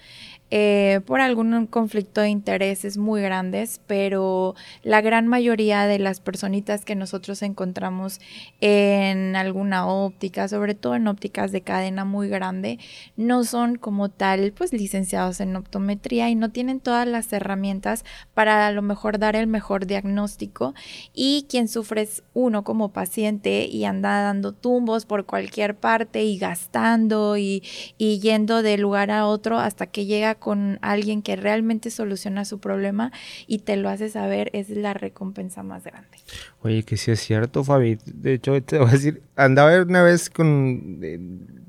Eh, 0.54 1.00
por 1.06 1.22
algún 1.22 1.66
conflicto 1.66 2.20
de 2.20 2.28
intereses 2.28 2.98
muy 2.98 3.22
grandes, 3.22 3.80
pero 3.86 4.54
la 4.82 5.00
gran 5.00 5.26
mayoría 5.26 5.86
de 5.86 5.98
las 5.98 6.20
personitas 6.20 6.84
que 6.84 6.94
nosotros 6.94 7.40
encontramos 7.40 8.20
en 8.60 9.34
alguna 9.34 9.86
óptica, 9.86 10.48
sobre 10.48 10.74
todo 10.74 10.94
en 10.94 11.08
ópticas 11.08 11.52
de 11.52 11.62
cadena 11.62 12.04
muy 12.04 12.28
grande, 12.28 12.78
no 13.16 13.44
son 13.44 13.76
como 13.76 14.10
tal 14.10 14.52
pues 14.52 14.74
licenciados 14.74 15.40
en 15.40 15.56
optometría 15.56 16.28
y 16.28 16.34
no 16.34 16.50
tienen 16.50 16.80
todas 16.80 17.08
las 17.08 17.32
herramientas 17.32 18.04
para 18.34 18.66
a 18.66 18.72
lo 18.72 18.82
mejor 18.82 19.18
dar 19.18 19.36
el 19.36 19.46
mejor 19.46 19.86
diagnóstico. 19.86 20.74
Y 21.14 21.46
quien 21.48 21.66
sufre 21.66 22.02
es 22.02 22.24
uno 22.34 22.62
como 22.62 22.92
paciente 22.92 23.64
y 23.64 23.86
anda 23.86 24.20
dando 24.20 24.52
tumbos 24.52 25.06
por 25.06 25.24
cualquier 25.24 25.76
parte 25.76 26.24
y 26.24 26.36
gastando 26.36 27.38
y, 27.38 27.62
y 27.96 28.20
yendo 28.20 28.62
de 28.62 28.76
lugar 28.76 29.10
a 29.10 29.26
otro 29.26 29.58
hasta 29.58 29.86
que 29.86 30.04
llega 30.04 30.41
con 30.42 30.80
alguien 30.82 31.22
que 31.22 31.36
realmente 31.36 31.88
soluciona 31.88 32.44
su 32.44 32.58
problema 32.58 33.12
y 33.46 33.58
te 33.60 33.76
lo 33.76 33.88
hace 33.88 34.08
saber, 34.08 34.50
es 34.52 34.70
la 34.70 34.92
recompensa 34.92 35.62
más 35.62 35.84
grande. 35.84 36.18
Oye, 36.62 36.82
que 36.82 36.96
sí 36.96 37.12
es 37.12 37.20
cierto, 37.20 37.62
Fabi. 37.62 37.96
De 38.06 38.34
hecho, 38.34 38.60
te 38.60 38.78
voy 38.78 38.88
a 38.88 38.90
decir, 38.90 39.22
andaba 39.36 39.80
una 39.82 40.02
vez 40.02 40.30
con... 40.30 40.98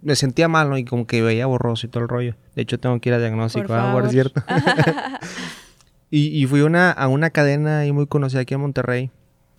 me 0.02 0.16
sentía 0.16 0.48
mal, 0.48 0.72
¿no? 0.72 0.80
Y 0.80 0.86
como 0.86 1.06
que 1.06 1.22
veía 1.22 1.46
borroso 1.46 1.86
y 1.86 1.90
todo 1.92 2.02
el 2.02 2.10
rollo. 2.10 2.36
De 2.56 2.64
hecho, 2.64 2.80
tengo 2.80 3.00
que 3.00 3.10
ir 3.10 3.14
a 3.14 3.20
diagnóstico, 3.20 3.68
por 3.68 4.06
¿ah? 4.06 4.10
cierto. 4.10 4.44
y, 6.10 6.44
fui 6.48 6.62
una, 6.62 6.90
a 6.92 7.08
una 7.10 7.30
cadena 7.30 7.82
ahí 7.82 7.92
muy 7.92 8.08
conocida 8.08 8.42
aquí 8.42 8.56
en 8.56 8.62
Monterrey. 8.62 9.12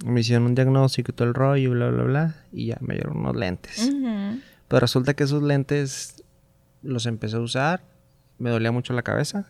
Me 0.04 0.22
hicieron 0.22 0.44
un 0.46 0.56
diagnóstico 0.56 1.12
y 1.12 1.14
todo 1.14 1.28
el 1.28 1.34
rollo, 1.34 1.70
bla, 1.70 1.88
bla, 1.88 2.02
bla. 2.02 2.34
Y 2.52 2.66
ya 2.66 2.78
me 2.80 2.94
dieron 2.94 3.18
unos 3.18 3.36
lentes. 3.36 3.92
Pero 4.66 4.80
resulta 4.80 5.14
que 5.14 5.22
esos 5.22 5.44
lentes 5.44 6.24
los 6.82 7.06
empecé 7.06 7.36
a 7.36 7.40
usar 7.40 7.93
me 8.44 8.50
dolía 8.50 8.72
mucho 8.72 8.92
la 8.92 9.00
cabeza. 9.00 9.46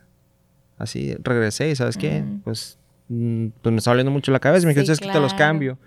Así 0.78 1.16
regresé 1.24 1.68
y 1.68 1.74
¿sabes 1.74 1.96
qué? 1.96 2.22
Pues, 2.44 2.78
mm, 3.08 3.48
pues, 3.60 3.72
me 3.72 3.78
estaba 3.78 3.94
doliendo 3.94 4.12
mucho 4.12 4.30
la 4.30 4.38
cabeza. 4.38 4.68
Me 4.68 4.72
dijeron, 4.72 4.92
es 4.92 5.00
que 5.00 5.10
te 5.10 5.18
los 5.18 5.34
cambio. 5.34 5.78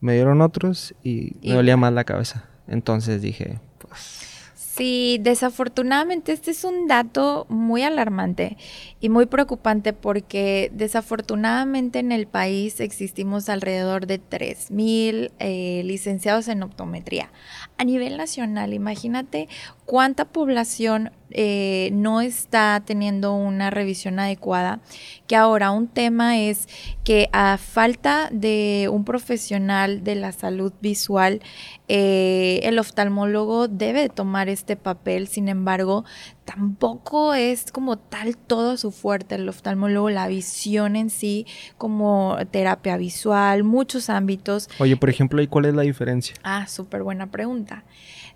Me 0.00 0.14
dieron 0.14 0.40
otros 0.40 0.96
y, 1.04 1.36
me 1.44 1.54
dolía 1.54 1.76
más 1.76 1.92
la 1.92 2.02
cabeza. 2.02 2.48
Entonces 2.66 3.22
dije, 3.22 3.60
pues... 3.78 4.32
Sí, 4.56 5.20
desafortunadamente 5.22 6.32
este 6.32 6.50
es 6.50 6.64
un 6.64 6.88
dato 6.88 7.46
muy 7.48 7.82
alarmante 7.84 8.56
y 8.98 9.08
muy 9.08 9.26
preocupante 9.26 9.92
porque 9.92 10.72
desafortunadamente 10.74 12.00
en 12.00 12.10
el 12.10 12.26
país 12.26 12.80
existimos 12.80 13.48
alrededor 13.48 14.08
de 14.08 14.20
3.000 14.20 15.30
eh, 15.38 15.82
licenciados 15.84 16.48
en 16.48 16.64
optometría. 16.64 17.30
A 17.78 17.84
nivel 17.84 18.16
nacional, 18.16 18.74
imagínate 18.74 19.48
cuánta 19.84 20.24
población 20.24 21.12
eh, 21.30 21.90
no 21.92 22.20
está 22.20 22.82
teniendo 22.84 23.34
una 23.34 23.70
revisión 23.70 24.18
adecuada, 24.18 24.80
que 25.26 25.36
ahora 25.36 25.70
un 25.70 25.88
tema 25.88 26.38
es 26.38 26.68
que 27.02 27.28
a 27.32 27.58
falta 27.58 28.28
de 28.30 28.88
un 28.92 29.04
profesional 29.04 30.04
de 30.04 30.14
la 30.14 30.32
salud 30.32 30.72
visual, 30.80 31.40
eh, 31.88 32.60
el 32.62 32.78
oftalmólogo 32.78 33.68
debe 33.68 34.08
tomar 34.08 34.48
este 34.48 34.76
papel, 34.76 35.28
sin 35.28 35.48
embargo, 35.48 36.04
tampoco 36.44 37.34
es 37.34 37.70
como 37.72 37.98
tal 37.98 38.36
todo 38.36 38.76
su 38.76 38.90
fuerte 38.90 39.34
el 39.34 39.48
oftalmólogo, 39.48 40.10
la 40.10 40.28
visión 40.28 40.96
en 40.96 41.10
sí, 41.10 41.46
como 41.78 42.36
terapia 42.50 42.96
visual, 42.96 43.64
muchos 43.64 44.10
ámbitos. 44.10 44.68
Oye, 44.78 44.96
por 44.96 45.10
ejemplo, 45.10 45.40
¿y 45.42 45.46
cuál 45.46 45.66
es 45.66 45.74
la 45.74 45.82
diferencia? 45.82 46.34
Ah, 46.42 46.66
súper 46.66 47.02
buena 47.02 47.30
pregunta. 47.30 47.84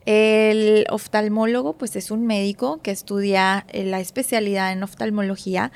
El 0.06 0.86
oftalmólogo, 0.90 1.74
pues 1.74 1.94
es 1.96 2.10
un 2.10 2.26
médico 2.26 2.80
que 2.82 2.90
estudia 2.90 3.66
eh, 3.68 3.84
la 3.84 4.00
especialidad 4.00 4.72
en 4.72 4.82
oftalmología, 4.82 5.70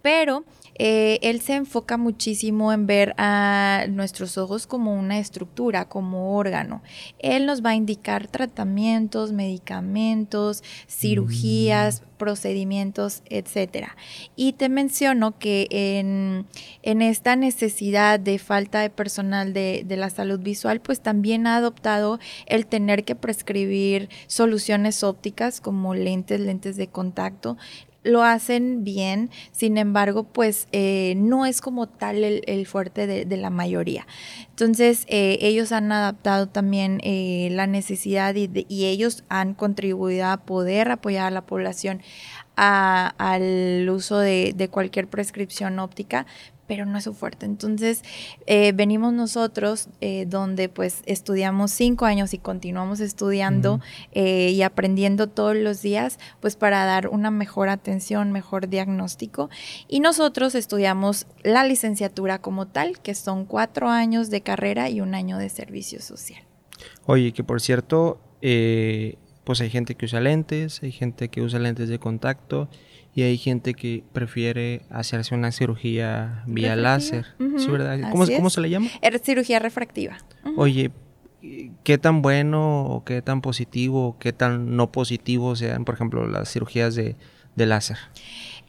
pero 0.00 0.44
eh, 0.76 1.18
él 1.22 1.40
se 1.40 1.54
enfoca 1.54 1.96
muchísimo 1.96 2.72
en 2.72 2.86
ver 2.86 3.14
a 3.16 3.86
nuestros 3.88 4.38
ojos 4.38 4.66
como 4.66 4.94
una 4.94 5.18
estructura, 5.18 5.88
como 5.88 6.36
órgano. 6.36 6.82
Él 7.18 7.46
nos 7.46 7.64
va 7.64 7.70
a 7.70 7.74
indicar 7.74 8.26
tratamientos, 8.26 9.32
medicamentos, 9.32 10.64
cirugías, 10.88 12.02
mm. 12.02 12.16
procedimientos, 12.16 13.22
etcétera. 13.26 13.96
Y 14.34 14.54
te 14.54 14.68
menciono 14.68 15.38
que 15.38 15.68
en, 15.70 16.46
esta 16.82 17.36
necesidad 17.36 18.18
de 18.18 18.38
falta 18.38 18.80
de 18.80 18.90
personal 18.90 19.52
de, 19.52 19.84
de 19.86 19.96
la 19.96 20.10
salud 20.10 20.40
visual, 20.40 20.80
pues 20.80 21.00
también 21.00 21.46
ha 21.46 21.56
adoptado 21.56 22.18
el 22.46 22.66
tener 22.66 23.04
que 23.04 23.14
prescribir 23.14 24.08
soluciones 24.26 25.04
ópticas 25.04 25.60
como 25.60 25.94
lentes, 25.94 26.40
lentes 26.40 26.76
de 26.76 26.88
contacto, 26.88 27.56
lo 28.04 28.22
hacen 28.22 28.84
bien, 28.84 29.30
sin 29.50 29.78
embargo, 29.78 30.24
pues 30.24 30.68
eh, 30.72 31.14
no 31.16 31.46
es 31.46 31.60
como 31.60 31.88
tal 31.88 32.22
el, 32.22 32.66
fuerte 32.66 33.06
de, 33.06 33.36
la 33.36 33.50
mayoría. 33.50 34.06
Entonces, 34.50 35.04
eh, 35.08 35.38
ellos 35.40 35.72
han 35.72 35.90
adaptado 35.90 36.46
también 36.46 37.00
eh, 37.02 37.48
la 37.50 37.66
necesidad 37.66 38.34
y, 38.34 38.84
ellos 38.84 39.24
han 39.28 39.54
contribuido 39.54 40.26
a 40.26 40.36
poder 40.36 40.90
apoyar 40.90 41.26
a 41.26 41.30
la 41.30 41.46
población 41.46 42.02
al 42.56 43.88
uso 43.88 44.18
de, 44.18 44.68
cualquier 44.70 45.08
prescripción 45.08 45.78
óptica, 45.78 46.26
pero 46.66 46.86
no 46.86 46.98
es 46.98 47.04
su 47.04 47.14
fuerte. 47.14 47.46
Entonces, 47.46 48.02
eh, 48.46 48.72
venimos 48.72 49.12
nosotros, 49.12 49.88
eh, 50.00 50.26
donde 50.28 50.68
pues 50.68 51.02
estudiamos 51.06 51.70
cinco 51.70 52.04
años 52.04 52.34
y 52.34 52.38
continuamos 52.38 53.00
estudiando 53.00 53.80
eh, 54.12 54.50
y 54.50 54.62
aprendiendo 54.62 55.28
todos 55.28 55.56
los 55.56 55.82
días, 55.82 56.18
pues 56.40 56.56
para 56.56 56.84
dar 56.84 57.08
una 57.08 57.30
mejor 57.30 57.68
atención, 57.68 58.32
mejor 58.32 58.68
diagnóstico. 58.68 59.50
Y 59.88 60.00
nosotros 60.00 60.54
estudiamos 60.54 61.26
la 61.42 61.64
licenciatura 61.64 62.40
como 62.40 62.66
tal, 62.66 63.00
que 63.00 63.14
son 63.14 63.44
cuatro 63.44 63.88
años 63.88 64.30
de 64.30 64.40
carrera 64.40 64.88
y 64.88 65.00
un 65.00 65.14
año 65.14 65.38
de 65.38 65.48
servicio 65.48 66.00
social. 66.00 66.42
Oye, 67.06 67.32
que 67.32 67.44
por 67.44 67.60
cierto, 67.60 68.20
pues 68.40 69.60
hay 69.60 69.70
gente 69.70 69.94
que 69.94 70.06
usa 70.06 70.20
lentes, 70.20 70.82
hay 70.82 70.92
gente 70.92 71.28
que 71.28 71.40
usa 71.40 71.58
lentes 71.58 71.88
de 71.88 71.98
contacto 71.98 72.68
y 73.14 73.22
hay 73.22 73.38
gente 73.38 73.74
que 73.74 74.02
prefiere 74.12 74.82
hacerse 74.90 75.34
una 75.34 75.52
cirugía 75.52 76.42
vía 76.46 76.74
láser. 76.74 77.26
¿Sí, 77.58 77.68
verdad? 77.68 78.10
¿Cómo, 78.10 78.50
se 78.50 78.60
le 78.60 78.70
llama? 78.70 78.88
Es 79.00 79.22
cirugía 79.22 79.60
refractiva. 79.60 80.16
Oye, 80.56 80.90
¿qué 81.84 81.98
tan 81.98 82.22
bueno 82.22 82.84
o 82.86 83.04
qué 83.04 83.22
tan 83.22 83.40
positivo 83.40 84.16
qué 84.18 84.32
tan 84.32 84.76
no 84.76 84.90
positivo 84.90 85.54
sean, 85.54 85.84
por 85.84 85.94
ejemplo, 85.94 86.26
las 86.26 86.52
cirugías 86.52 86.96
de, 86.96 87.16
de 87.54 87.66
láser? 87.66 87.98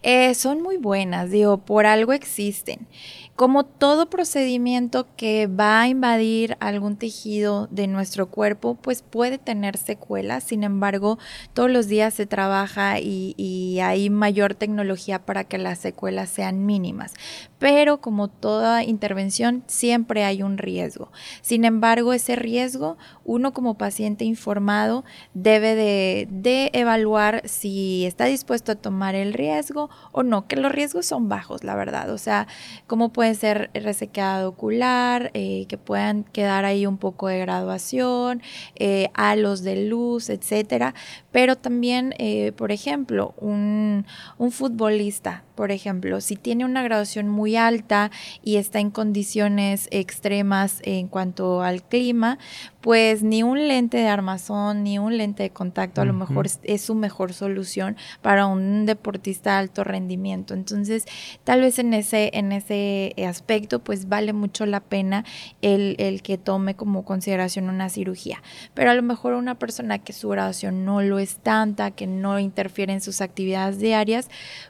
Eh, 0.03 0.35
son 0.35 0.61
muy 0.61 0.77
buenas, 0.77 1.31
digo, 1.31 1.57
por 1.57 1.87
algo 1.87 2.13
existen. 2.13 2.87
Como 3.35 3.65
todo 3.65 4.09
procedimiento 4.09 5.07
que 5.17 5.47
va 5.47 5.81
a 5.81 5.89
invadir 5.89 6.55
algún 6.61 6.95
tejido 6.95 7.67
de 7.69 7.85
nuestro 7.85 8.27
cuerpo, 8.27 8.75
pues 8.75 9.01
puede 9.01 9.37
tener 9.37 9.75
secuelas. 9.75 10.45
Sin 10.45 10.63
embargo, 10.63 11.19
todos 11.53 11.69
los 11.69 11.89
días 11.89 12.13
se 12.13 12.27
trabaja 12.27 13.01
y, 13.01 13.35
hay 13.83 14.09
mayor 14.09 14.55
tecnología 14.55 15.25
para 15.25 15.43
que 15.43 15.57
las 15.57 15.79
secuelas 15.79 16.29
sean 16.29 16.65
mínimas. 16.65 17.13
Pero 17.59 17.99
como 17.99 18.29
toda 18.29 18.83
intervención, 18.83 19.63
siempre 19.67 20.23
hay 20.23 20.41
un 20.41 20.57
riesgo. 20.57 21.11
Sin 21.41 21.65
embargo, 21.65 22.13
ese 22.13 22.37
riesgo, 22.37 22.97
uno 23.25 23.53
como 23.53 23.77
paciente 23.77 24.23
informado 24.23 25.03
debe 25.33 25.75
de, 25.75 26.69
evaluar 26.71 27.41
si 27.45 28.05
está 28.05 28.25
dispuesto 28.25 28.71
a 28.71 28.75
tomar 28.75 29.13
el 29.13 29.33
riesgo 29.33 29.89
o 30.13 30.23
no, 30.23 30.47
que 30.47 30.55
los 30.55 30.71
riesgos 30.71 31.05
son 31.05 31.27
bajos, 31.27 31.65
la 31.65 31.75
verdad. 31.75 32.11
O 32.11 32.17
sea, 32.17 32.47
como 32.87 33.09
puede 33.11 33.24
puede 33.25 33.33
ser 33.33 33.71
resequedado 33.73 34.49
ocular, 34.49 35.31
eh, 35.33 35.65
que 35.67 35.79
puedan 35.79 36.25
quedar 36.25 36.63
ahí 36.63 36.85
un 36.85 36.99
poco 36.99 37.27
de 37.27 37.39
graduación, 37.39 38.43
eh, 38.75 39.09
halos 39.15 39.63
de 39.63 39.87
luz, 39.87 40.29
etcétera. 40.29 40.93
Pero 41.31 41.55
también, 41.55 42.13
eh, 42.19 42.51
por 42.51 42.71
ejemplo, 42.71 43.33
un, 43.39 44.05
un 44.37 44.51
futbolista 44.51 45.43
por 45.55 45.71
ejemplo, 45.71 46.19
si 46.21 46.35
tiene 46.35 46.65
una 46.65 46.83
graduación 46.83 47.29
muy 47.29 47.55
alta 47.55 48.11
y 48.43 48.57
está 48.57 48.79
en 48.79 48.91
condiciones 48.91 49.87
extremas 49.89 50.81
en 50.83 51.07
cuanto 51.07 51.63
al 51.63 51.81
clima, 51.81 52.37
pues 52.81 53.23
ni 53.23 53.41
un 53.41 53.67
lente 53.67 53.97
de 53.97 54.07
armazón 54.07 54.83
ni 54.83 54.99
un 54.99 55.17
lente 55.17 55.43
de 55.43 55.49
contacto 55.49 56.01
a 56.01 56.05
lo 56.05 56.13
mejor 56.13 56.47
es, 56.63 56.81
su 56.81 56.93
mejor 56.93 57.33
solución 57.33 57.95
para 58.21 58.45
un 58.45 58.85
deportista 58.85 59.53
de 59.53 59.57
alto 59.57 59.83
rendimiento. 59.83 60.53
Entonces, 60.53 61.05
tal 61.43 61.61
vez 61.61 61.79
en 61.79 61.93
ese, 61.93 62.31
en 62.33 62.51
ese 62.51 63.13
aspecto, 63.17 63.79
pues 63.79 64.09
vale 64.09 64.33
mucho 64.33 64.65
la 64.65 64.79
pena 64.79 65.25
el, 65.61 65.95
el 65.99 66.21
que 66.21 66.37
tome 66.37 66.75
como 66.75 67.05
consideración 67.05 67.69
una 67.69 67.89
cirugía. 67.89 68.41
Pero 68.73 68.91
a 68.91 68.95
lo 68.95 69.01
mejor 69.01 69.33
una 69.33 69.55
persona 69.57 69.99
que 69.99 70.13
su 70.13 70.29
graduación 70.29 70.85
no 70.85 71.01
lo 71.01 71.19
es 71.19 71.37
tanta, 71.37 71.91
que 71.91 72.07
no 72.07 72.39
interfiere 72.39 72.93
en 72.93 73.01
sus 73.01 73.21
actividades 73.21 73.79
diarias, 73.79 74.29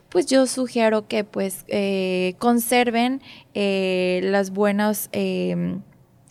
pues 0.10 0.28
yo 0.28 0.46
sugiero 0.48 1.08
que 1.08 1.24
pues 1.24 1.66
eh, 1.68 2.36
conserven 2.40 3.22
eh, 3.54 4.22
las 4.24 4.52
buenas 4.52 5.10
em, 5.12 5.82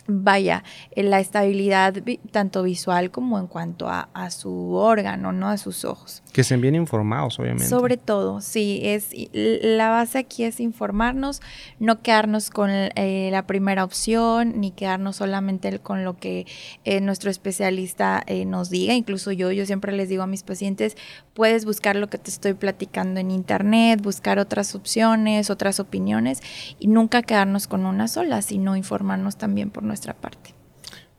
vaya, 0.06 0.64
la 0.94 1.20
estabilidad 1.20 1.94
tanto 2.30 2.62
visual 2.62 3.10
como 3.10 3.38
en 3.38 3.46
cuanto 3.46 3.88
a, 3.88 4.08
su 4.30 4.72
órgano, 4.74 5.32
¿no? 5.32 5.48
A 5.48 5.58
sus 5.58 5.84
ojos. 5.84 6.22
Que 6.32 6.40
estén 6.40 6.60
bien 6.60 6.74
informados, 6.74 7.38
obviamente. 7.38 7.66
Sobre 7.66 7.96
todo, 7.96 8.40
sí, 8.40 8.80
es 8.82 9.10
la 9.32 9.90
base 9.90 10.18
aquí 10.18 10.44
es 10.44 10.60
informarnos, 10.60 11.40
no 11.78 12.00
quedarnos 12.02 12.50
con 12.50 12.70
eh, 12.70 13.28
la 13.30 13.46
primera 13.46 13.84
opción, 13.84 14.60
ni 14.60 14.70
quedarnos 14.70 15.16
solamente 15.16 15.78
con 15.78 16.04
lo 16.04 16.16
que 16.18 16.46
eh, 16.84 17.00
nuestro 17.00 17.30
especialista 17.30 18.22
eh, 18.26 18.44
nos 18.44 18.70
diga. 18.70 18.94
Incluso 18.94 19.32
yo, 19.32 19.52
yo 19.52 19.66
siempre 19.66 19.92
les 19.92 20.08
digo 20.08 20.22
a 20.22 20.26
mis 20.26 20.42
pacientes, 20.42 20.96
puedes 21.34 21.64
buscar 21.64 21.96
lo 21.96 22.08
que 22.08 22.18
te 22.18 22.30
estoy 22.30 22.54
platicando 22.54 23.20
en 23.20 23.30
internet, 23.30 24.00
buscar 24.02 24.38
otras 24.38 24.74
opciones, 24.74 25.50
otras 25.50 25.80
opiniones, 25.80 26.40
y 26.78 26.86
nunca 26.86 27.22
quedarnos 27.22 27.66
con 27.66 27.86
una 27.86 28.08
sola, 28.08 28.42
sino 28.42 28.76
informarnos 28.76 29.36
también 29.36 29.70
por 29.70 29.82
nuestra 29.94 30.14
parte. 30.14 30.52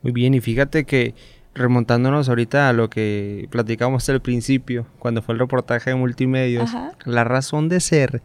Muy 0.02 0.12
bien, 0.12 0.34
y 0.34 0.40
fíjate 0.40 0.84
que 0.84 1.14
remontándonos 1.54 2.28
ahorita 2.28 2.68
a 2.68 2.74
lo 2.74 2.90
que 2.90 3.48
platicamos 3.50 4.06
al 4.10 4.20
principio, 4.20 4.86
cuando 4.98 5.22
fue 5.22 5.32
el 5.32 5.38
reportaje 5.38 5.90
de 5.90 5.96
multimedios, 5.96 6.70
la 7.06 7.24
razón 7.24 7.70
de 7.70 7.80
ser 7.80 8.22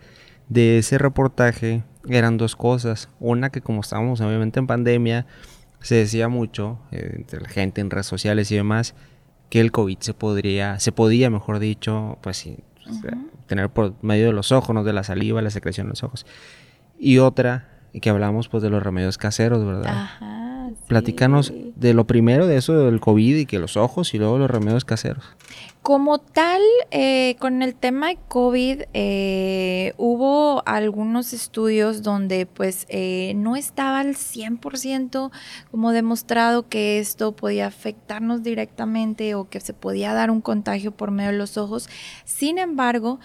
de 0.49 0.79
ese 0.79 0.97
reportaje 0.97 1.83
eran 2.09 2.35
dos 2.35 2.57
cosas. 2.57 3.07
Una 3.21 3.49
que 3.49 3.61
como 3.61 3.79
estábamos 3.79 4.19
obviamente 4.19 4.59
en 4.59 4.67
pandemia, 4.67 5.25
se 5.79 5.95
decía 5.95 6.27
mucho 6.27 6.79
eh, 6.91 7.13
entre 7.15 7.39
la 7.39 7.47
gente 7.47 7.79
en 7.79 7.89
redes 7.89 8.07
sociales 8.07 8.51
y 8.51 8.55
demás, 8.57 8.93
que 9.49 9.61
el 9.61 9.71
COVID 9.71 9.99
se 9.99 10.13
podría, 10.13 10.79
se 10.79 10.91
podía, 10.91 11.29
mejor 11.29 11.59
dicho, 11.59 12.17
pues 12.21 12.35
sí, 12.35 12.57
tener 13.47 13.69
por 13.69 13.95
medio 14.03 14.25
de 14.25 14.33
los 14.33 14.51
ojos, 14.51 14.75
no 14.75 14.83
de 14.83 14.91
la 14.91 15.03
saliva, 15.03 15.41
la 15.41 15.49
secreción 15.49 15.87
de 15.87 15.91
los 15.91 16.03
ojos. 16.03 16.25
Y 16.99 17.19
otra, 17.19 17.70
que 17.99 18.09
hablamos 18.09 18.47
pues 18.47 18.63
de 18.63 18.69
los 18.69 18.81
remedios 18.81 19.17
caseros, 19.17 19.65
¿verdad? 19.65 19.87
Ajá. 19.87 20.69
Platícanos 20.87 21.53
de 21.75 21.93
lo 21.93 22.05
primero, 22.05 22.47
de 22.47 22.57
eso 22.57 22.85
del 22.85 22.99
COVID 22.99 23.37
y 23.37 23.45
que 23.45 23.59
los 23.59 23.77
ojos 23.77 24.13
y 24.13 24.17
luego 24.17 24.37
los 24.37 24.49
remedios 24.49 24.85
caseros. 24.85 25.23
Como 25.81 26.19
tal, 26.19 26.61
eh, 26.91 27.37
con 27.39 27.63
el 27.63 27.73
tema 27.73 28.09
de 28.09 28.19
COVID, 28.27 28.83
eh, 28.93 29.93
hubo 29.97 30.61
algunos 30.67 31.33
estudios 31.33 32.03
donde 32.03 32.45
pues 32.45 32.85
eh, 32.87 33.33
no 33.35 33.55
estaba 33.55 34.01
al 34.01 34.15
100% 34.15 35.31
como 35.71 35.91
demostrado 35.91 36.69
que 36.69 36.99
esto 36.99 37.35
podía 37.35 37.65
afectarnos 37.65 38.43
directamente 38.43 39.33
o 39.33 39.49
que 39.49 39.59
se 39.59 39.73
podía 39.73 40.13
dar 40.13 40.29
un 40.29 40.41
contagio 40.41 40.91
por 40.91 41.09
medio 41.09 41.31
de 41.31 41.39
los 41.39 41.57
ojos. 41.57 41.89
Sin 42.25 42.59
embargo, 42.59 43.19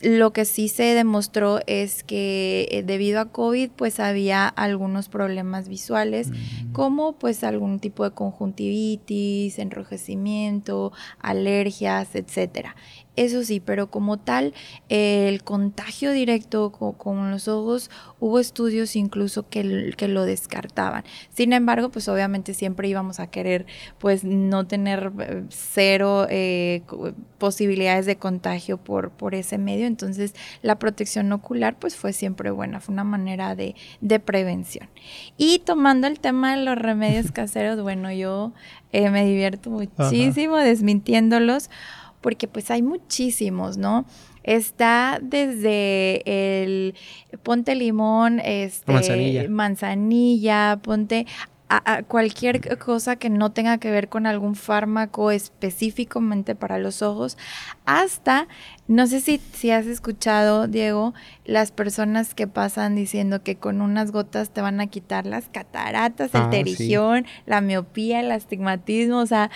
lo 0.00 0.32
que 0.32 0.46
sí 0.46 0.68
se 0.68 0.94
demostró 0.94 1.60
es 1.66 2.02
que 2.02 2.82
debido 2.86 3.20
a 3.20 3.26
COVID 3.26 3.72
pues 3.76 4.00
había 4.00 4.48
algunos 4.48 5.10
problemas 5.10 5.68
visuales 5.68 6.28
mm. 6.30 6.72
como 6.72 7.12
pues 7.12 7.44
algún 7.44 7.78
tipo 7.78 8.04
de 8.04 8.12
conjuntivitis, 8.12 9.58
enrojecimiento, 9.58 10.92
alergia 11.18 11.89
etcétera. 12.14 12.74
Eso 13.16 13.42
sí, 13.42 13.60
pero 13.60 13.90
como 13.90 14.18
tal, 14.18 14.54
el 14.88 15.42
contagio 15.42 16.12
directo 16.12 16.70
con, 16.70 17.30
los 17.30 17.48
ojos, 17.48 17.90
hubo 18.20 18.38
estudios 18.38 18.94
incluso 18.94 19.48
que, 19.48 19.92
que, 19.96 20.06
lo 20.06 20.24
descartaban. 20.24 21.04
Sin 21.32 21.52
embargo, 21.52 21.90
pues 21.90 22.08
obviamente 22.08 22.54
siempre 22.54 22.88
íbamos 22.88 23.18
a 23.18 23.26
querer 23.26 23.66
pues 23.98 24.22
no 24.22 24.66
tener 24.66 25.12
eh, 25.18 25.42
cero 25.48 26.26
eh, 26.30 26.82
posibilidades 27.38 28.06
de 28.06 28.16
contagio 28.16 28.78
por, 28.78 29.10
por 29.10 29.34
ese 29.34 29.58
medio. 29.58 29.86
Entonces, 29.86 30.34
la 30.62 30.78
protección 30.78 31.32
ocular 31.32 31.78
pues 31.78 31.96
fue 31.96 32.12
siempre 32.12 32.52
buena, 32.52 32.78
fue 32.80 32.92
una 32.92 33.04
manera 33.04 33.56
de, 33.56 33.74
prevención. 34.24 34.88
Y 35.36 35.60
tomando 35.60 36.06
el 36.06 36.20
tema 36.20 36.56
de 36.56 36.64
los 36.64 36.78
remedios 36.78 37.32
caseros, 37.32 37.82
bueno, 37.82 38.12
yo 38.12 38.52
eh, 38.92 39.10
me 39.10 39.24
divierto 39.24 39.70
muchísimo 39.70 40.56
desmintiéndolos 40.56 41.70
porque 42.20 42.48
pues 42.48 42.70
hay 42.70 42.82
muchísimos, 42.82 43.76
¿no? 43.76 44.04
Está 44.42 45.18
desde 45.20 46.22
el 46.62 46.94
ponte 47.42 47.74
limón, 47.74 48.40
este, 48.40 48.92
manzanilla. 48.92 49.48
manzanilla, 49.48 50.80
ponte 50.82 51.26
a, 51.70 52.02
cualquier 52.02 52.78
cosa 52.78 53.16
que 53.16 53.30
no 53.30 53.52
tenga 53.52 53.78
que 53.78 53.90
ver 53.92 54.08
con 54.08 54.26
algún 54.26 54.56
fármaco 54.56 55.30
específicamente 55.30 56.56
para 56.56 56.78
los 56.78 57.00
ojos, 57.00 57.38
hasta, 57.84 58.48
no 58.88 59.06
sé 59.06 59.20
si, 59.20 59.40
si 59.52 59.70
has 59.70 59.86
escuchado, 59.86 60.66
Diego, 60.66 61.14
las 61.44 61.70
personas 61.70 62.34
que 62.34 62.48
pasan 62.48 62.96
diciendo 62.96 63.44
que 63.44 63.54
con 63.56 63.82
unas 63.82 64.10
gotas 64.10 64.50
te 64.50 64.60
van 64.60 64.80
a 64.80 64.88
quitar 64.88 65.26
las 65.26 65.48
cataratas, 65.48 66.34
el 66.34 66.42
ah, 66.42 66.50
terigión, 66.50 67.24
la 67.46 67.60
miopía, 67.60 68.18
el 68.18 68.32
astigmatismo, 68.32 69.18
o 69.18 69.26
sea, 69.26 69.50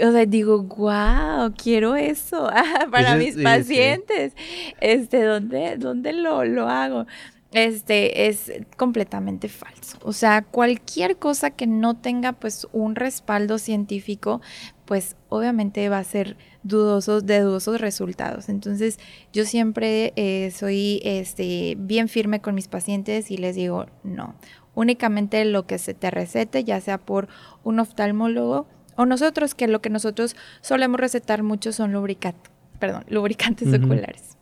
o 0.00 0.12
sea, 0.12 0.26
digo, 0.26 0.62
wow, 0.62 1.52
quiero 1.56 1.96
eso 1.96 2.48
para 2.90 3.16
mis 3.16 3.36
pacientes. 3.36 4.34
Este, 4.80 5.22
¿dónde, 5.22 5.76
dónde 5.76 6.12
lo, 6.12 6.44
lo 6.44 6.68
hago? 6.68 7.06
Este 7.52 8.28
es 8.28 8.50
completamente 8.78 9.48
falso. 9.48 9.98
O 10.02 10.14
sea, 10.14 10.42
cualquier 10.42 11.18
cosa 11.18 11.50
que 11.50 11.66
no 11.66 11.94
tenga 11.98 12.32
pues 12.32 12.66
un 12.72 12.94
respaldo 12.94 13.58
científico, 13.58 14.40
pues 14.86 15.16
obviamente 15.28 15.86
va 15.90 15.98
a 15.98 16.04
ser 16.04 16.38
dudosos, 16.62 17.26
de 17.26 17.40
dudosos 17.40 17.78
resultados. 17.78 18.48
Entonces, 18.48 18.98
yo 19.34 19.44
siempre 19.44 20.14
eh, 20.16 20.50
soy 20.50 21.02
este, 21.04 21.76
bien 21.78 22.08
firme 22.08 22.40
con 22.40 22.54
mis 22.54 22.68
pacientes 22.68 23.30
y 23.30 23.36
les 23.36 23.54
digo, 23.54 23.84
no, 24.02 24.34
únicamente 24.74 25.44
lo 25.44 25.66
que 25.66 25.76
se 25.76 25.92
te 25.92 26.10
recete, 26.10 26.64
ya 26.64 26.80
sea 26.80 26.96
por 26.96 27.28
un 27.64 27.80
oftalmólogo 27.80 28.66
o 28.96 29.06
nosotros, 29.06 29.54
que 29.54 29.68
lo 29.68 29.80
que 29.80 29.90
nosotros 29.90 30.36
solemos 30.60 31.00
recetar 31.00 31.42
mucho 31.42 31.72
son 31.72 31.92
lubricantes, 31.92 32.50
perdón, 32.78 33.04
lubricantes 33.08 33.68
oculares. 33.68 34.36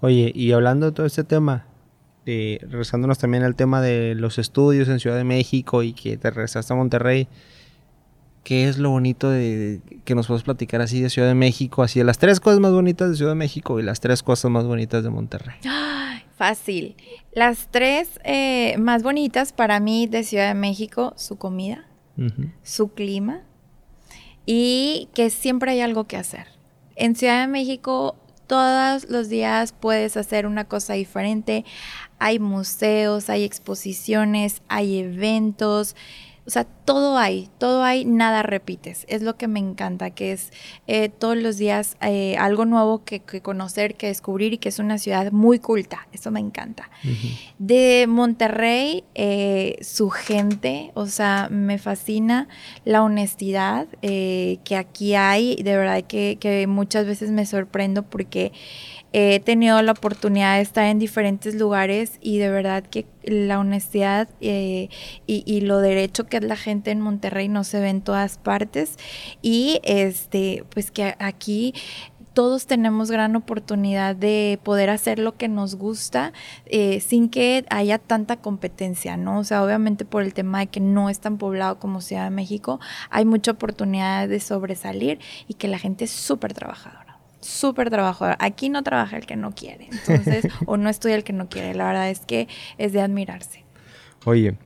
Oye, 0.00 0.32
y 0.34 0.52
hablando 0.52 0.86
de 0.86 0.92
todo 0.92 1.06
este 1.06 1.24
tema, 1.24 1.66
eh, 2.26 2.58
regresándonos 2.62 3.18
también 3.18 3.42
al 3.42 3.56
tema 3.56 3.80
de 3.80 4.14
los 4.14 4.38
estudios 4.38 4.88
en 4.88 5.00
Ciudad 5.00 5.16
de 5.16 5.24
México 5.24 5.82
y 5.82 5.92
que 5.92 6.16
te 6.16 6.30
regresaste 6.30 6.72
a 6.72 6.76
Monterrey, 6.76 7.26
¿qué 8.44 8.68
es 8.68 8.78
lo 8.78 8.90
bonito 8.90 9.30
de, 9.30 9.80
que 10.04 10.14
nos 10.14 10.26
puedes 10.26 10.42
platicar 10.42 10.80
así 10.80 11.00
de 11.00 11.10
Ciudad 11.10 11.28
de 11.28 11.34
México, 11.34 11.82
así 11.82 11.98
de 11.98 12.04
las 12.04 12.18
tres 12.18 12.38
cosas 12.38 12.60
más 12.60 12.72
bonitas 12.72 13.10
de 13.10 13.16
Ciudad 13.16 13.32
de 13.32 13.36
México 13.36 13.80
y 13.80 13.82
las 13.82 14.00
tres 14.00 14.22
cosas 14.22 14.50
más 14.50 14.64
bonitas 14.64 15.02
de 15.02 15.10
Monterrey? 15.10 15.56
Ay, 15.64 16.22
fácil. 16.36 16.96
Las 17.32 17.68
tres 17.70 18.20
eh, 18.24 18.76
más 18.78 19.02
bonitas 19.02 19.52
para 19.52 19.80
mí 19.80 20.06
de 20.06 20.22
Ciudad 20.22 20.48
de 20.48 20.54
México, 20.54 21.14
su 21.16 21.38
comida, 21.38 21.86
su 22.62 22.92
clima 22.92 23.42
y 24.50 25.10
que 25.12 25.28
siempre 25.28 25.72
hay 25.72 25.82
algo 25.82 26.04
que 26.04 26.16
hacer. 26.16 26.46
En 26.96 27.14
Ciudad 27.14 27.42
de 27.42 27.48
México 27.48 28.16
todos 28.46 29.10
los 29.10 29.28
días 29.28 29.72
puedes 29.78 30.16
hacer 30.16 30.46
una 30.46 30.64
cosa 30.64 30.94
diferente. 30.94 31.66
Hay 32.18 32.38
museos, 32.38 33.28
hay 33.28 33.44
exposiciones, 33.44 34.62
hay 34.68 35.00
eventos. 35.00 35.96
O 36.48 36.50
sea, 36.50 36.64
todo 36.64 37.18
hay, 37.18 37.50
todo 37.58 37.84
hay, 37.84 38.06
nada 38.06 38.42
repites. 38.42 39.04
Es 39.10 39.20
lo 39.20 39.36
que 39.36 39.48
me 39.48 39.60
encanta, 39.60 40.08
que 40.08 40.32
es 40.32 40.50
eh, 40.86 41.10
todos 41.10 41.36
los 41.36 41.58
días 41.58 41.98
eh, 42.00 42.38
algo 42.38 42.64
nuevo 42.64 43.04
que, 43.04 43.20
conocer, 43.20 43.96
que 43.96 44.06
descubrir 44.06 44.54
y 44.54 44.56
que 44.56 44.70
es 44.70 44.78
una 44.78 44.96
ciudad 44.96 45.30
muy 45.30 45.58
culta. 45.58 46.08
Eso 46.10 46.30
me 46.30 46.40
encanta. 46.40 46.88
De 47.58 48.06
Monterrey, 48.08 49.04
eh, 49.14 49.76
su 49.82 50.08
gente, 50.08 50.90
o 50.94 51.04
sea, 51.04 51.48
me 51.50 51.76
fascina 51.76 52.48
la 52.86 53.02
honestidad 53.02 53.86
que 54.00 54.76
aquí 54.78 55.16
hay. 55.16 55.56
De 55.56 55.76
verdad 55.76 56.02
que, 56.02 56.38
que 56.40 56.66
muchas 56.66 57.04
veces 57.04 57.30
me 57.30 57.44
sorprendo 57.44 58.04
porque 58.04 58.52
he 59.12 59.40
tenido 59.40 59.80
la 59.82 59.92
oportunidad 59.92 60.56
de 60.56 60.62
estar 60.62 60.84
en 60.84 60.98
diferentes 60.98 61.54
lugares 61.54 62.18
y 62.20 62.38
de 62.38 62.50
verdad 62.50 62.82
que 62.82 63.06
la 63.22 63.58
honestidad 63.58 64.28
eh, 64.40 64.88
y, 65.26 65.60
lo 65.62 65.78
derecho 65.80 66.26
que 66.26 66.38
es 66.38 66.44
la 66.44 66.56
gente 66.56 66.90
en 66.90 67.00
Monterrey 67.00 67.48
no 67.48 67.64
se 67.64 67.80
ve 67.80 67.88
en 67.88 68.00
todas 68.00 68.38
partes 68.38 68.96
y 69.42 69.80
este 69.82 70.64
pues 70.70 70.90
que 70.90 71.14
aquí 71.18 71.74
todos 72.32 72.66
tenemos 72.66 73.10
gran 73.10 73.34
oportunidad 73.34 74.14
de 74.14 74.60
poder 74.62 74.90
hacer 74.90 75.18
lo 75.18 75.36
que 75.36 75.48
nos 75.48 75.74
gusta 75.74 76.32
eh, 76.66 77.00
sin 77.00 77.30
que 77.30 77.64
haya 77.68 77.98
tanta 77.98 78.36
competencia, 78.36 79.16
¿no? 79.16 79.40
O 79.40 79.44
sea, 79.44 79.64
obviamente 79.64 80.04
por 80.04 80.22
el 80.22 80.34
tema 80.34 80.60
de 80.60 80.68
que 80.68 80.78
no 80.78 81.10
es 81.10 81.18
tan 81.18 81.36
poblado 81.36 81.80
como 81.80 82.00
Ciudad 82.00 82.24
de 82.24 82.30
México, 82.30 82.78
hay 83.10 83.24
mucha 83.24 83.50
oportunidad 83.50 84.28
de 84.28 84.38
sobresalir 84.38 85.18
y 85.48 85.54
que 85.54 85.66
la 85.66 85.80
gente 85.80 86.04
es 86.04 86.12
súper 86.12 86.54
trabajadora 86.54 87.07
súper 87.48 87.90
trabajador. 87.90 88.36
Aquí 88.38 88.68
no 88.68 88.82
trabaja 88.82 89.16
el 89.16 89.26
que 89.26 89.36
no 89.36 89.52
quiere, 89.52 89.88
entonces, 89.90 90.46
o 90.66 90.76
no 90.76 90.88
estudia 90.88 91.16
el 91.16 91.24
que 91.24 91.32
no 91.32 91.48
quiere. 91.48 91.74
La 91.74 91.86
verdad 91.86 92.10
es 92.10 92.20
que 92.20 92.48
es 92.76 92.92
de 92.92 93.00
admirarse. 93.00 93.64
Oye, 94.24 94.56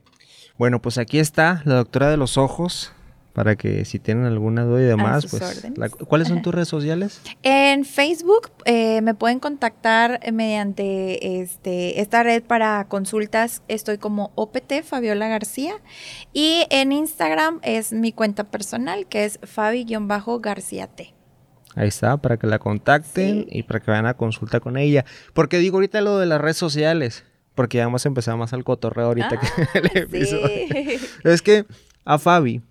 bueno, 0.57 0.81
pues 0.81 0.97
aquí 0.97 1.19
está 1.19 1.61
la 1.65 1.75
doctora 1.75 2.09
de 2.09 2.17
los 2.17 2.37
ojos 2.37 2.91
para 3.33 3.55
que 3.55 3.83
si 3.83 3.97
tienen 3.97 4.25
alguna 4.25 4.63
duda 4.63 4.81
y 4.81 4.85
demás, 4.85 5.25
pues... 5.29 5.67
¿Cuáles 6.07 6.27
son 6.27 6.41
tus 6.43 6.53
redes 6.53 6.67
sociales? 6.67 7.19
En 7.41 7.85
Facebook 7.85 8.51
eh, 8.65 9.01
me 9.01 9.15
pueden 9.15 9.39
contactar 9.39 10.19
mediante 10.31 11.41
este, 11.41 11.99
esta 11.99 12.21
red 12.21 12.43
para 12.43 12.85
consultas. 12.87 13.63
Estoy 13.67 13.97
como 13.97 14.31
OPT 14.35 14.83
Fabiola 14.83 15.27
García. 15.27 15.73
Y 16.31 16.65
en 16.69 16.91
Instagram 16.91 17.59
es 17.63 17.91
mi 17.91 18.11
cuenta 18.11 18.43
personal, 18.43 19.07
que 19.07 19.25
es 19.25 19.39
Fabi-García 19.41 20.87
T. 20.87 21.15
Ahí 21.75 21.87
está, 21.87 22.17
para 22.17 22.37
que 22.37 22.47
la 22.47 22.59
contacten 22.59 23.47
y 23.49 23.63
para 23.63 23.79
que 23.79 23.91
vayan 23.91 24.05
a 24.05 24.13
consulta 24.13 24.59
con 24.59 24.77
ella. 24.77 25.05
Porque 25.33 25.57
digo 25.57 25.77
ahorita 25.77 26.01
lo 26.01 26.19
de 26.19 26.25
las 26.25 26.39
redes 26.39 26.57
sociales, 26.57 27.23
porque 27.55 27.77
ya 27.77 27.85
vamos 27.85 28.05
a 28.05 28.09
empezar 28.09 28.37
más 28.37 28.53
al 28.53 28.63
cotorreo 28.63 29.07
ahorita 29.07 29.39
que 29.39 29.47
ah, 29.47 29.69
el 29.73 29.97
episodio. 29.97 30.67
Es 31.23 31.41
que 31.41 31.65
a 32.05 32.19
Fabi 32.19 32.61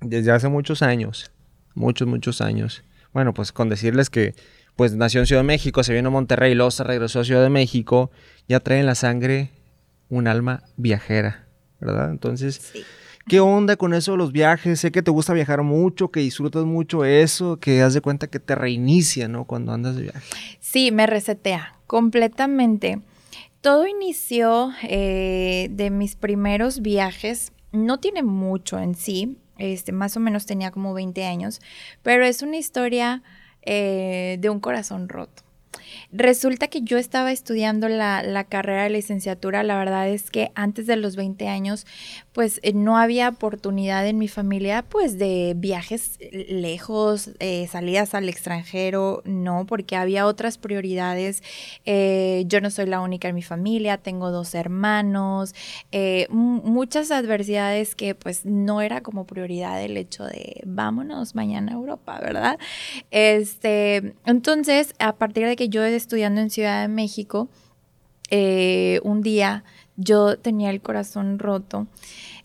desde 0.00 0.32
hace 0.32 0.48
muchos 0.48 0.82
años, 0.82 1.30
muchos, 1.74 2.06
muchos 2.08 2.40
años. 2.40 2.82
Bueno, 3.12 3.34
pues 3.34 3.52
con 3.52 3.68
decirles 3.68 4.10
que 4.10 4.34
pues 4.76 4.94
nació 4.94 5.20
en 5.20 5.26
Ciudad 5.26 5.42
de 5.42 5.46
México, 5.46 5.82
se 5.82 5.92
vino 5.92 6.08
a 6.08 6.12
Monterrey, 6.12 6.54
luego 6.54 6.70
se 6.70 6.84
regresó 6.84 7.20
a 7.20 7.24
Ciudad 7.24 7.42
de 7.42 7.50
México, 7.50 8.10
ya 8.48 8.60
trae 8.60 8.80
en 8.80 8.86
la 8.86 8.94
sangre 8.94 9.50
un 10.08 10.26
alma 10.26 10.62
viajera, 10.76 11.46
¿verdad? 11.80 12.10
Entonces, 12.10 12.72
¿qué 13.30 13.38
onda 13.38 13.76
con 13.76 13.94
eso 13.94 14.12
de 14.12 14.18
los 14.18 14.32
viajes? 14.32 14.80
Sé 14.80 14.90
que 14.90 15.02
te 15.02 15.12
gusta 15.12 15.32
viajar 15.32 15.62
mucho, 15.62 16.10
que 16.10 16.18
disfrutas 16.18 16.64
mucho 16.64 17.04
eso, 17.04 17.58
que 17.58 17.80
haz 17.80 17.94
de 17.94 18.00
cuenta 18.00 18.26
que 18.26 18.40
te 18.40 18.56
reinicia, 18.56 19.28
¿no? 19.28 19.44
Cuando 19.44 19.72
andas 19.72 19.94
de 19.94 20.02
viaje. 20.02 20.20
Sí, 20.58 20.90
me 20.90 21.06
resetea 21.06 21.76
completamente. 21.86 23.00
Todo 23.60 23.86
inició 23.86 24.72
eh, 24.82 25.68
de 25.70 25.90
mis 25.90 26.16
primeros 26.16 26.82
viajes, 26.82 27.52
no 27.70 28.00
tiene 28.00 28.24
mucho 28.24 28.80
en 28.80 28.96
sí, 28.96 29.38
este, 29.58 29.92
más 29.92 30.16
o 30.16 30.20
menos 30.20 30.44
tenía 30.44 30.72
como 30.72 30.92
20 30.92 31.24
años, 31.24 31.60
pero 32.02 32.24
es 32.24 32.42
una 32.42 32.56
historia 32.56 33.22
eh, 33.62 34.38
de 34.40 34.50
un 34.50 34.58
corazón 34.58 35.08
roto. 35.08 35.44
Resulta 36.12 36.68
que 36.68 36.82
yo 36.82 36.98
estaba 36.98 37.30
estudiando 37.30 37.88
la, 37.88 38.44
carrera 38.48 38.84
de 38.84 38.90
licenciatura, 38.90 39.62
la 39.62 39.78
verdad 39.78 40.08
es 40.08 40.30
que 40.30 40.50
antes 40.54 40.86
de 40.86 40.96
los 40.96 41.14
20 41.14 41.46
años, 41.48 41.86
pues 42.32 42.58
eh, 42.62 42.72
no 42.72 42.96
había 42.96 43.28
oportunidad 43.28 44.06
en 44.06 44.18
mi 44.18 44.26
familia, 44.26 44.82
pues 44.82 45.18
de 45.18 45.54
viajes 45.56 46.18
lejos, 46.48 47.30
eh, 47.38 47.68
salidas 47.70 48.14
al 48.14 48.28
extranjero, 48.28 49.22
no, 49.24 49.66
porque 49.66 49.94
había 49.94 50.26
otras 50.26 50.58
prioridades. 50.58 51.42
Eh, 51.84 52.44
yo 52.46 52.60
no 52.60 52.70
soy 52.70 52.86
la 52.86 53.00
única 53.00 53.28
en 53.28 53.34
mi 53.34 53.42
familia, 53.42 53.98
tengo 53.98 54.30
dos 54.30 54.54
hermanos, 54.54 55.54
muchas 56.30 57.10
adversidades 57.10 57.94
que 57.94 58.14
pues 58.14 58.44
no 58.44 58.80
era 58.80 59.02
como 59.02 59.26
prioridad 59.26 59.82
el 59.82 59.96
hecho 59.96 60.24
de 60.24 60.62
vámonos 60.64 61.34
mañana 61.34 61.72
a 61.72 61.74
Europa, 61.74 62.18
¿verdad? 62.20 62.58
Este, 63.10 64.14
entonces, 64.24 64.94
a 64.98 65.14
partir 65.16 65.46
de 65.46 65.56
que 65.60 65.68
yo 65.68 65.84
estudiando 65.84 66.40
en 66.40 66.48
Ciudad 66.48 66.80
de 66.80 66.88
México, 66.88 67.50
eh, 68.30 68.98
un 69.02 69.20
día 69.20 69.62
yo 69.96 70.38
tenía 70.38 70.70
el 70.70 70.80
corazón 70.80 71.38
roto. 71.38 71.86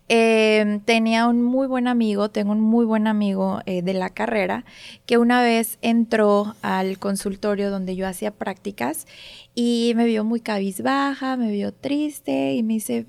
Em, 0.10 0.82
tenía 0.82 1.26
un 1.26 1.42
muy 1.42 1.66
buen 1.66 1.88
amigo, 1.88 2.28
tengo 2.28 2.52
un 2.52 2.60
muy 2.60 2.84
buen 2.84 3.08
amigo 3.08 3.62
eh, 3.66 3.82
de 3.84 3.94
la 3.94 4.10
carrera, 4.10 4.66
que 5.06 5.18
una 5.18 5.42
vez 5.42 5.78
entró 5.82 6.56
al 6.62 7.00
consultorio 7.00 7.72
donde 7.72 7.96
yo 7.96 8.06
hacía 8.06 8.32
prácticas 8.32 9.08
y 9.54 9.94
me 9.96 10.04
vio 10.08 10.26
muy 10.26 10.42
cabizbaja, 10.42 11.38
me 11.38 11.52
vio 11.52 11.74
triste 11.74 12.54
y 12.56 12.64
me 12.64 12.74
dice, 12.74 13.06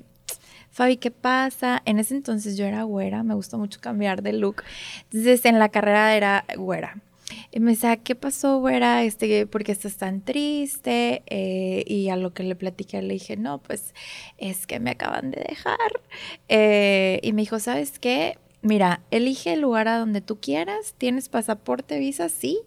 Fabi, 0.71 0.99
¿qué 0.99 1.11
pasa? 1.11 1.83
En 1.85 1.99
ese 1.99 2.14
entonces 2.14 2.57
yo 2.57 2.64
era 2.64 2.85
güera, 2.85 3.25
me 3.25 3.35
gusta 3.35 3.57
mucho 3.57 3.81
cambiar 3.81 4.23
de 4.23 4.35
look. 4.35 4.62
Entonces 5.11 5.45
en 5.47 5.59
la 5.59 5.69
carrera 5.69 6.14
era 6.14 6.45
güera. 6.57 7.03
Y 7.51 7.61
me 7.61 7.73
decía, 7.73 7.97
¿qué 7.97 8.15
pasó, 8.15 8.59
güera? 8.59 9.03
Este, 9.05 9.47
¿Por 9.47 9.65
qué 9.65 9.73
estás 9.73 9.97
tan 9.97 10.21
triste? 10.21 11.23
Eh, 11.27 11.85
y 11.87 12.09
a 12.09 12.17
lo 12.17 12.33
que 12.33 12.43
le 12.43 12.55
platiqué 12.55 13.03
le 13.03 13.15
dije, 13.15 13.37
no, 13.37 13.59
pues 13.59 13.95
es 14.39 14.67
que 14.67 14.81
me 14.81 14.91
acaban 14.91 15.31
de 15.31 15.45
dejar. 15.49 16.01
Eh, 16.49 17.21
y 17.23 17.33
me 17.33 17.43
dijo, 17.43 17.59
¿sabes 17.59 17.99
qué? 17.99 18.39
Mira, 18.62 19.03
elige 19.11 19.53
el 19.53 19.61
lugar 19.61 19.89
a 19.89 19.99
donde 19.99 20.21
tú 20.21 20.41
quieras. 20.41 20.95
¿Tienes 20.99 21.29
pasaporte, 21.29 21.99
visa? 21.99 22.29
Sí. 22.29 22.61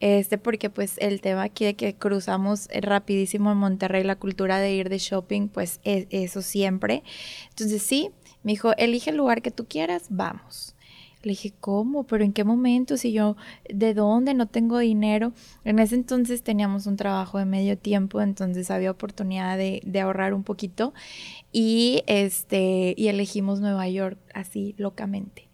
Este, 0.00 0.38
porque 0.38 0.70
pues 0.70 0.98
el 0.98 1.20
tema 1.20 1.44
aquí 1.44 1.64
de 1.64 1.74
que 1.76 1.94
cruzamos 1.94 2.68
rapidísimo 2.72 3.52
en 3.52 3.58
Monterrey, 3.58 4.04
la 4.04 4.16
cultura 4.16 4.58
de 4.58 4.74
ir 4.74 4.88
de 4.88 4.98
shopping, 4.98 5.48
pues 5.48 5.80
es, 5.84 6.06
eso 6.10 6.42
siempre. 6.42 7.02
Entonces 7.50 7.82
sí, 7.82 8.10
me 8.42 8.52
dijo, 8.52 8.72
elige 8.76 9.10
el 9.10 9.16
lugar 9.16 9.40
que 9.40 9.50
tú 9.50 9.66
quieras, 9.66 10.06
vamos. 10.10 10.73
Le 11.24 11.30
dije, 11.30 11.52
¿cómo? 11.60 12.04
¿Pero 12.04 12.24
en 12.24 12.32
qué 12.32 12.44
momento? 12.44 12.96
Si 12.96 13.12
yo, 13.12 13.36
¿de 13.68 13.94
dónde? 13.94 14.34
No 14.34 14.46
tengo 14.46 14.78
dinero. 14.78 15.32
En 15.64 15.78
ese 15.78 15.94
entonces 15.94 16.42
teníamos 16.42 16.86
un 16.86 16.96
trabajo 16.96 17.38
de 17.38 17.46
medio 17.46 17.78
tiempo, 17.78 18.20
entonces 18.20 18.70
había 18.70 18.90
oportunidad 18.90 19.56
de, 19.56 19.80
de 19.84 20.00
ahorrar 20.00 20.34
un 20.34 20.44
poquito. 20.44 20.92
Y, 21.52 22.02
este, 22.06 22.94
y 22.96 23.08
elegimos 23.08 23.60
Nueva 23.60 23.88
York 23.88 24.18
así 24.34 24.74
locamente. 24.78 25.48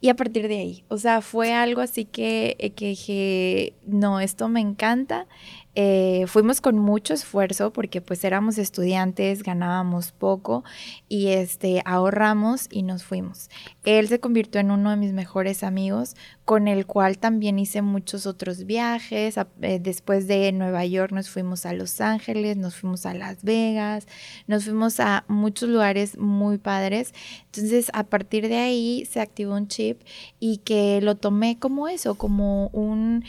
Y 0.00 0.08
a 0.08 0.16
partir 0.16 0.48
de 0.48 0.58
ahí, 0.58 0.84
o 0.88 0.98
sea, 0.98 1.20
fue 1.20 1.54
algo 1.54 1.80
así 1.80 2.04
que, 2.04 2.74
que 2.76 2.88
dije, 2.88 3.72
no, 3.86 4.20
esto 4.20 4.48
me 4.48 4.60
encanta. 4.60 5.26
Eh, 5.76 6.26
fuimos 6.28 6.60
con 6.60 6.78
mucho 6.78 7.14
esfuerzo 7.14 7.72
porque 7.72 8.00
pues 8.00 8.22
éramos 8.22 8.58
estudiantes, 8.58 9.42
ganábamos 9.42 10.12
poco 10.12 10.62
y 11.08 11.28
este 11.28 11.82
ahorramos 11.84 12.68
y 12.70 12.82
nos 12.82 13.02
fuimos. 13.02 13.50
Él 13.82 14.06
se 14.06 14.20
convirtió 14.20 14.60
en 14.60 14.70
uno 14.70 14.90
de 14.90 14.96
mis 14.96 15.12
mejores 15.12 15.64
amigos, 15.64 16.14
con 16.44 16.68
el 16.68 16.86
cual 16.86 17.18
también 17.18 17.58
hice 17.58 17.82
muchos 17.82 18.26
otros 18.26 18.66
viajes. 18.66 19.36
Eh, 19.62 19.80
después 19.80 20.28
de 20.28 20.52
Nueva 20.52 20.84
York 20.84 21.12
nos 21.12 21.28
fuimos 21.28 21.66
a 21.66 21.72
Los 21.72 22.00
Ángeles, 22.00 22.56
nos 22.56 22.76
fuimos 22.76 23.04
a 23.04 23.14
Las 23.14 23.42
Vegas, 23.42 24.06
nos 24.46 24.64
fuimos 24.64 25.00
a 25.00 25.24
muchos 25.26 25.68
lugares 25.68 26.16
muy 26.18 26.58
padres. 26.58 27.14
Entonces 27.46 27.90
a 27.94 28.04
partir 28.04 28.48
de 28.48 28.58
ahí 28.58 29.06
se 29.06 29.20
activó 29.20 29.54
un 29.54 29.66
chip 29.66 30.02
y 30.38 30.58
que 30.58 31.00
lo 31.00 31.16
tomé 31.16 31.58
como 31.58 31.88
eso, 31.88 32.14
como 32.14 32.68
un 32.68 33.24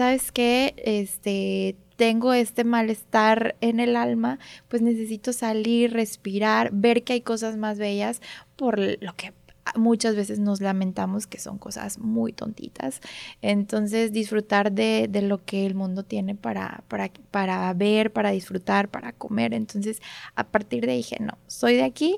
¿sabes 0.00 0.32
qué? 0.32 0.72
Este, 0.78 1.76
tengo 1.96 2.32
este 2.32 2.64
malestar 2.64 3.56
en 3.60 3.80
el 3.80 3.96
alma, 3.96 4.38
pues 4.68 4.80
necesito 4.80 5.34
salir, 5.34 5.92
respirar, 5.92 6.70
ver 6.72 7.04
que 7.04 7.12
hay 7.12 7.20
cosas 7.20 7.58
más 7.58 7.78
bellas 7.78 8.22
por 8.56 8.78
lo 8.78 9.14
que 9.14 9.34
muchas 9.76 10.16
veces 10.16 10.38
nos 10.38 10.62
lamentamos 10.62 11.26
que 11.26 11.38
son 11.38 11.58
cosas 11.58 11.98
muy 11.98 12.32
tontitas. 12.32 13.02
Entonces, 13.42 14.10
disfrutar 14.10 14.72
de, 14.72 15.06
de 15.06 15.20
lo 15.20 15.44
que 15.44 15.66
el 15.66 15.74
mundo 15.74 16.02
tiene 16.02 16.34
para, 16.34 16.82
para, 16.88 17.10
para 17.30 17.70
ver, 17.74 18.10
para 18.10 18.30
disfrutar, 18.30 18.88
para 18.88 19.12
comer. 19.12 19.52
Entonces, 19.52 20.00
a 20.34 20.44
partir 20.44 20.86
de 20.86 20.92
ahí 20.92 20.96
dije, 20.96 21.18
no, 21.20 21.36
soy 21.46 21.74
de 21.74 21.84
aquí. 21.84 22.16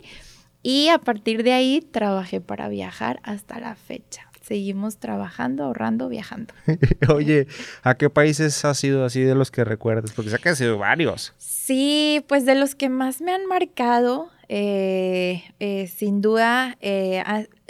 Y 0.62 0.86
a 0.86 0.98
partir 0.98 1.42
de 1.42 1.52
ahí 1.52 1.80
trabajé 1.80 2.40
para 2.40 2.68
viajar 2.68 3.18
hasta 3.24 3.58
la 3.58 3.74
fecha 3.74 4.31
seguimos 4.42 4.98
trabajando, 4.98 5.64
ahorrando, 5.64 6.08
viajando. 6.08 6.52
Oye, 7.08 7.46
¿a 7.82 7.94
qué 7.94 8.10
países 8.10 8.64
has 8.64 8.78
sido 8.78 9.04
así 9.04 9.20
de 9.20 9.34
los 9.34 9.50
que 9.50 9.64
recuerdas? 9.64 10.12
Porque 10.12 10.30
sé 10.30 10.38
que 10.38 10.50
has 10.50 10.58
sido 10.58 10.78
varios. 10.78 11.32
Sí, 11.38 12.24
pues 12.28 12.44
de 12.44 12.54
los 12.54 12.74
que 12.74 12.88
más 12.88 13.20
me 13.20 13.32
han 13.32 13.46
marcado, 13.46 14.30
eh, 14.48 15.42
eh, 15.60 15.86
sin 15.86 16.20
duda, 16.20 16.76
eh, 16.80 17.22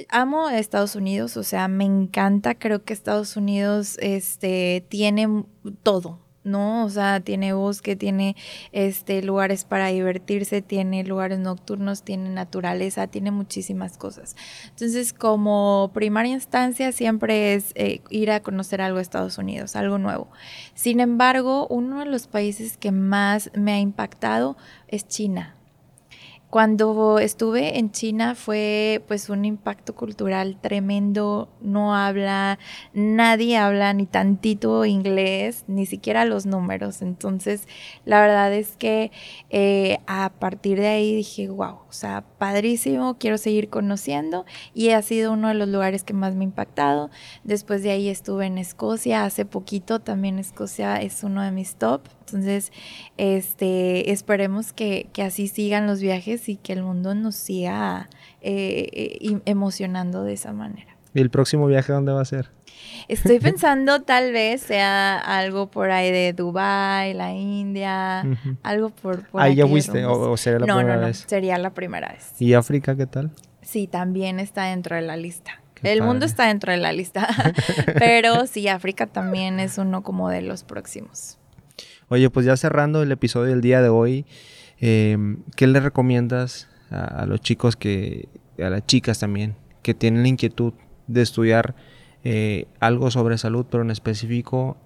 amo 0.08 0.48
Estados 0.48 0.96
Unidos, 0.96 1.36
o 1.36 1.42
sea, 1.42 1.68
me 1.68 1.84
encanta, 1.84 2.54
creo 2.54 2.84
que 2.84 2.92
Estados 2.92 3.36
Unidos 3.36 3.98
este, 4.00 4.84
tiene 4.88 5.44
todo, 5.82 6.18
¿no? 6.44 6.84
O 6.84 6.90
sea, 6.90 7.20
tiene 7.20 7.52
bosque, 7.52 7.96
tiene 7.96 8.36
este, 8.72 9.22
lugares 9.22 9.64
para 9.64 9.88
divertirse, 9.88 10.62
tiene 10.62 11.04
lugares 11.04 11.38
nocturnos, 11.38 12.02
tiene 12.02 12.30
naturaleza, 12.30 13.06
tiene 13.06 13.30
muchísimas 13.30 13.96
cosas. 13.96 14.36
Entonces, 14.70 15.12
como 15.12 15.90
primaria 15.94 16.32
instancia, 16.32 16.92
siempre 16.92 17.54
es 17.54 17.72
eh, 17.74 18.00
ir 18.10 18.30
a 18.30 18.40
conocer 18.40 18.80
algo 18.80 18.98
Estados 18.98 19.38
Unidos, 19.38 19.76
algo 19.76 19.98
nuevo. 19.98 20.28
Sin 20.74 21.00
embargo, 21.00 21.66
uno 21.68 22.00
de 22.00 22.06
los 22.06 22.26
países 22.26 22.76
que 22.76 22.92
más 22.92 23.50
me 23.54 23.72
ha 23.72 23.78
impactado 23.78 24.56
es 24.88 25.06
China. 25.06 25.56
Cuando 26.52 27.18
estuve 27.18 27.78
en 27.78 27.92
China 27.92 28.34
fue 28.34 29.02
pues 29.08 29.30
un 29.30 29.46
impacto 29.46 29.94
cultural 29.94 30.58
tremendo, 30.60 31.48
no 31.62 31.96
habla, 31.96 32.58
nadie 32.92 33.56
habla 33.56 33.94
ni 33.94 34.04
tantito 34.04 34.84
inglés, 34.84 35.64
ni 35.66 35.86
siquiera 35.86 36.26
los 36.26 36.44
números, 36.44 37.00
entonces 37.00 37.66
la 38.04 38.20
verdad 38.20 38.52
es 38.52 38.76
que 38.76 39.12
eh, 39.48 40.00
a 40.06 40.30
partir 40.38 40.78
de 40.78 40.88
ahí 40.88 41.16
dije, 41.16 41.48
wow, 41.48 41.78
o 41.88 41.92
sea, 41.92 42.22
padrísimo, 42.36 43.16
quiero 43.18 43.38
seguir 43.38 43.70
conociendo 43.70 44.44
y 44.74 44.90
ha 44.90 45.00
sido 45.00 45.32
uno 45.32 45.48
de 45.48 45.54
los 45.54 45.70
lugares 45.70 46.04
que 46.04 46.12
más 46.12 46.34
me 46.34 46.44
ha 46.44 46.48
impactado. 46.48 47.08
Después 47.44 47.82
de 47.82 47.92
ahí 47.92 48.10
estuve 48.10 48.44
en 48.44 48.58
Escocia 48.58 49.24
hace 49.24 49.46
poquito, 49.46 50.00
también 50.00 50.38
Escocia 50.38 51.00
es 51.00 51.24
uno 51.24 51.40
de 51.40 51.50
mis 51.50 51.76
top 51.76 52.02
entonces, 52.32 52.72
este, 53.16 54.10
esperemos 54.10 54.72
que, 54.72 55.08
así 55.24 55.48
sigan 55.48 55.86
los 55.86 56.00
viajes 56.00 56.48
y 56.48 56.56
que 56.56 56.72
el 56.72 56.82
mundo 56.82 57.14
nos 57.14 57.34
siga 57.36 58.08
eh, 58.40 58.88
eh, 58.92 59.40
emocionando 59.44 60.24
de 60.24 60.32
esa 60.34 60.52
manera. 60.52 60.96
¿Y 61.14 61.20
el 61.20 61.30
próximo 61.30 61.66
viaje 61.66 61.92
dónde 61.92 62.12
va 62.12 62.22
a 62.22 62.24
ser? 62.24 62.50
Estoy 63.08 63.38
pensando 63.40 64.02
tal 64.02 64.32
vez 64.32 64.62
sea 64.62 65.18
algo 65.18 65.70
por 65.70 65.90
ahí 65.90 66.10
de 66.10 66.32
Dubai, 66.32 67.14
la 67.14 67.32
India, 67.32 68.24
algo 68.62 68.90
por, 68.90 69.26
por 69.28 69.42
Ahí 69.42 69.54
ya 69.54 69.66
fuiste 69.66 70.04
o, 70.04 70.36
sería 70.36 70.60
la 70.60 70.66
primera 70.66 70.96
no, 70.96 71.06
no, 71.06 71.14
sería 71.14 71.58
la 71.58 71.70
primera 71.70 72.12
vez. 72.12 72.32
¿Y 72.38 72.54
África 72.54 72.96
qué 72.96 73.06
tal? 73.06 73.30
Sí, 73.60 73.86
también 73.86 74.40
está 74.40 74.64
dentro 74.64 74.96
de 74.96 75.02
la 75.02 75.16
lista. 75.16 75.62
el 75.82 76.02
mundo 76.02 76.26
está 76.26 76.46
dentro 76.46 76.72
de 76.72 76.78
la 76.78 76.92
lista, 76.92 77.28
pero 77.98 78.46
sí, 78.46 78.68
África 78.68 79.06
también 79.06 79.60
es 79.60 79.78
uno 79.78 80.02
como 80.02 80.28
de 80.28 80.42
los 80.42 80.64
próximos. 80.64 81.38
Oye, 82.12 82.28
pues 82.28 82.44
ya 82.44 82.58
cerrando 82.58 83.02
el 83.02 83.10
episodio 83.10 83.52
del 83.52 83.62
día 83.62 83.80
de 83.80 83.88
hoy, 83.88 84.26
eh, 84.82 85.16
¿qué 85.56 85.66
le 85.66 85.80
recomiendas 85.80 86.68
a, 86.90 87.24
los 87.24 87.40
chicos 87.40 87.74
que, 87.74 88.28
a 88.58 88.68
las 88.68 88.84
chicas 88.84 89.18
también, 89.18 89.56
que 89.82 89.94
tienen 89.94 90.20
la 90.20 90.28
inquietud 90.28 90.74
de 91.06 91.22
estudiar 91.22 91.74
eh, 92.22 92.66
algo 92.80 93.10
sobre 93.10 93.38
salud, 93.38 93.64
pero 93.70 93.82
en 93.82 93.90
específico 93.90 94.76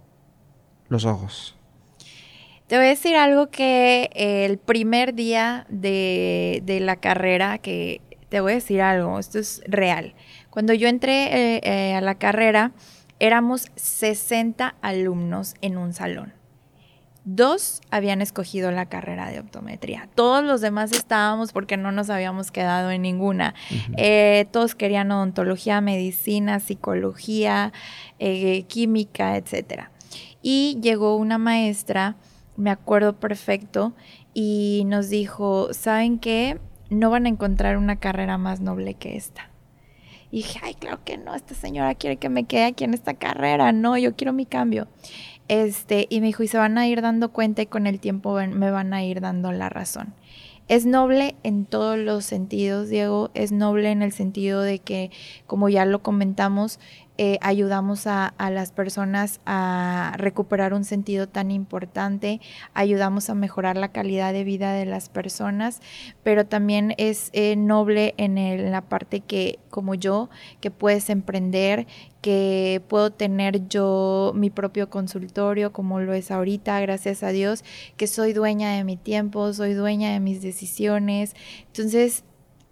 los 0.89 1.05
ojos? 1.05 1.57
Te 2.69 2.77
voy 2.77 2.87
a 2.87 2.91
decir 2.91 3.17
algo 3.17 3.51
que 3.51 4.09
el 4.15 4.59
primer 4.59 5.13
día 5.13 5.67
de, 5.69 6.63
la 6.81 6.95
carrera, 6.95 7.59
que 7.59 8.03
te 8.29 8.39
voy 8.39 8.53
a 8.53 8.55
decir 8.55 8.81
algo, 8.83 9.19
esto 9.19 9.41
es 9.41 9.65
real. 9.67 10.15
Cuando 10.51 10.75
yo 10.75 10.87
entré 10.87 11.57
eh, 11.57 11.61
eh, 11.65 11.95
a 11.97 12.01
la 12.03 12.19
carrera, 12.19 12.71
éramos 13.19 13.67
60 13.75 14.77
alumnos 14.81 15.57
en 15.61 15.77
un 15.77 15.93
salón. 15.93 16.37
Dos 17.29 17.81
habían 17.91 18.23
escogido 18.23 18.71
la 18.71 18.87
carrera 18.87 19.29
de 19.33 19.41
optometría. 19.41 20.09
Todos 20.15 20.45
los 20.45 20.61
demás 20.61 20.93
estábamos 20.93 21.51
porque 21.51 21.77
no 21.77 21.91
nos 21.91 22.09
habíamos 22.09 22.53
quedado 22.53 22.93
en 22.93 23.03
ninguna. 23.03 23.57
Eh, 23.97 24.47
todos 24.53 24.77
querían 24.77 25.11
odontología, 25.11 25.81
medicina, 25.81 26.61
psicología, 26.61 27.73
eh, 28.21 28.63
química, 28.69 29.37
etc. 29.37 29.89
Y 30.41 30.79
llegó 30.81 31.17
una 31.17 31.37
maestra, 31.37 32.15
me 32.57 32.71
acuerdo 32.71 33.19
perfecto, 33.19 33.93
y 34.33 34.85
nos 34.87 35.09
dijo, 35.09 35.73
¿saben 35.73 36.21
qué? 36.21 36.61
No 36.91 37.11
van 37.11 37.27
a 37.27 37.31
encontrar 37.31 37.77
una 37.77 37.97
carrera 37.97 38.39
más 38.39 38.61
noble 38.61 38.95
que 38.95 39.17
esta. 39.17 39.51
Y 40.31 40.39
dije, 40.39 40.61
ay, 40.63 40.75
claro 40.75 41.01
que 41.05 41.19
no, 41.19 41.35
esta 41.35 41.55
señora 41.55 41.95
quiere 41.97 42.19
que 42.19 42.29
me 42.29 42.45
quede 42.45 42.67
aquí 42.67 42.85
en 42.85 42.95
esta 42.95 43.15
carrera, 43.15 43.73
no, 43.73 43.97
yo 43.97 44.15
quiero 44.15 44.33
mi 44.33 44.47
cambio. 44.47 44.87
Este, 45.49 46.07
y 46.11 46.21
me 46.21 46.27
dijo, 46.27 46.43
y 46.43 46.49
se 46.49 46.59
van 46.59 46.77
a 46.79 46.87
ir 46.87 47.03
dando 47.03 47.33
cuenta 47.33 47.63
y 47.63 47.67
con 47.67 47.87
el 47.87 48.01
tiempo 48.01 48.35
me 48.35 48.71
van 48.71 48.93
a 48.93 49.05
ir 49.05 49.21
dando 49.21 49.53
la 49.53 49.69
razón. 49.69 50.15
Es 50.69 50.85
noble 50.85 51.37
en 51.45 51.65
todos 51.65 51.97
los 51.97 52.25
sentidos, 52.25 52.89
Diego. 52.89 53.31
Es 53.35 53.53
noble 53.53 53.93
en 53.93 54.03
el 54.03 54.11
sentido 54.11 54.63
de 54.63 54.81
que, 54.81 55.13
como 55.47 55.69
ya 55.69 55.85
lo 55.85 56.03
comentamos, 56.03 56.81
eh, 57.19 57.39
ayudamos 57.41 58.07
a, 58.07 58.35
las 58.51 58.73
personas 58.73 59.41
a 59.47 60.15
recuperar 60.19 60.75
un 60.75 60.85
sentido 60.85 61.27
tan 61.29 61.51
importante, 61.51 62.41
ayudamos 62.75 63.31
a 63.31 63.35
mejorar 63.35 63.77
la 63.77 63.89
calidad 63.89 64.33
de 64.33 64.45
vida 64.45 64.73
de 64.73 64.85
las 64.85 65.09
personas, 65.09 65.81
pero 66.23 66.47
también 66.47 66.95
es 66.99 67.31
eh, 67.33 67.57
noble 67.57 68.15
en, 68.19 68.37
la 68.71 68.83
parte 68.83 69.21
que, 69.21 69.59
como 69.71 69.95
yo, 69.95 70.29
que 70.61 70.71
puedes 70.71 71.09
emprender, 71.09 71.87
que 72.21 72.83
puedo 72.89 73.11
tener 73.11 73.67
yo 73.69 74.33
mi 74.35 74.51
propio 74.51 74.91
consultorio 74.91 75.73
como 75.73 76.01
lo 76.01 76.13
es 76.13 76.31
ahorita, 76.31 76.81
gracias 76.81 77.23
a 77.23 77.29
Dios, 77.29 77.65
que 77.97 78.07
soy 78.07 78.35
dueña 78.35 78.73
de 78.73 78.85
mi 78.85 78.97
tiempo, 78.97 79.53
soy 79.53 79.73
dueña 79.73 80.13
de 80.13 80.21
mis 80.21 80.43
decisiones. 80.43 81.35
Entonces, 81.69 82.25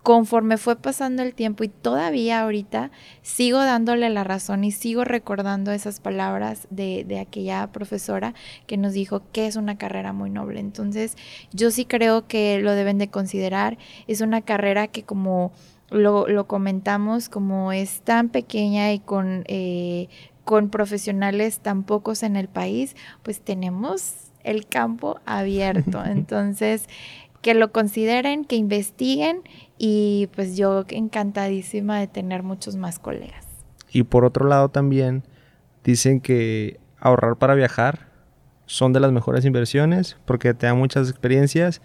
conforme 0.05 0.59
fue 0.59 0.77
pasando 0.77 1.23
el 1.23 1.35
tiempo 1.35 1.65
y 1.65 1.69
todavía 1.69 2.43
ahorita 2.43 2.91
sigo 3.23 3.59
dándole 3.59 4.11
la 4.11 4.23
razón 4.23 4.63
y 4.63 4.71
sigo 4.71 5.03
recordando 5.03 5.73
esas 5.73 5.99
palabras 5.99 6.69
de, 6.69 7.05
de, 7.09 7.19
aquella 7.19 7.73
profesora 7.73 8.35
que 8.67 8.77
nos 8.77 8.93
dijo 8.93 9.23
que 9.33 9.47
es 9.47 9.57
una 9.57 9.79
carrera 9.79 10.13
muy 10.13 10.29
noble. 10.29 10.61
Entonces 10.61 11.17
yo 11.53 11.71
sí 11.71 11.87
creo 11.87 12.29
que 12.29 12.61
lo 12.61 12.73
deben 12.73 12.99
de 12.99 13.09
considerar. 13.09 13.79
Es 14.07 14.21
una 14.21 14.43
carrera 14.43 14.89
que 14.89 15.05
como 15.05 15.53
lo, 15.89 16.29
lo 16.29 16.47
comentamos, 16.47 17.31
como 17.31 17.73
es 17.73 18.03
tan 18.03 18.29
pequeña 18.29 18.93
y 18.93 18.99
con, 18.99 19.45
eh, 19.47 20.09
con 20.45 20.69
profesionales 20.69 21.61
tan 21.61 21.83
pocos 21.83 22.23
en 22.23 22.37
el 22.37 22.49
país, 22.49 22.95
pues 23.23 23.41
tenemos 23.41 24.17
el 24.43 24.67
campo 24.67 25.19
abierto. 25.25 26.05
Entonces 26.05 26.89
que 27.45 27.53
lo 27.53 27.73
consideren, 27.73 28.47
que 28.47 28.57
investiguen 28.57 29.43
y 29.77 30.31
pues 30.35 30.57
yo 30.57 30.87
encantadísima 30.89 32.01
de 32.01 32.07
tener 32.07 32.43
muchos 32.43 32.75
más 32.75 32.99
colegas. 32.99 33.45
Y 33.93 34.05
por 34.05 34.25
otro 34.25 34.49
lado 34.49 34.71
también 34.71 35.25
dicen 35.85 36.23
que 36.23 36.81
ahorrar 36.99 37.37
para 37.37 37.55
viajar 37.55 38.09
son 38.65 38.95
de 38.95 39.01
las 39.01 39.13
mejores 39.13 39.45
inversiones 39.45 40.17
porque 40.25 40.55
te 40.55 40.65
da 40.65 40.73
muchas 40.73 41.11
experiencias 41.11 41.83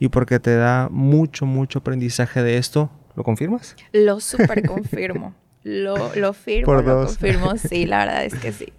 y 0.00 0.08
porque 0.08 0.40
te 0.40 0.56
da 0.56 0.88
mucho, 0.90 1.46
mucho 1.46 1.78
aprendizaje 1.78 2.42
de 2.42 2.58
esto. 2.58 2.90
¿Lo 3.14 3.22
confirmas? 3.22 3.76
Lo 3.92 4.18
super 4.18 4.66
confirmo. 4.66 5.34
lo, 5.62 6.16
lo 6.16 6.32
firmo, 6.32 6.74
lo 6.74 7.06
confirmo. 7.06 7.56
Sí, 7.58 7.86
la 7.86 7.98
verdad 7.98 8.24
es 8.24 8.34
que 8.34 8.50
sí. 8.50 8.72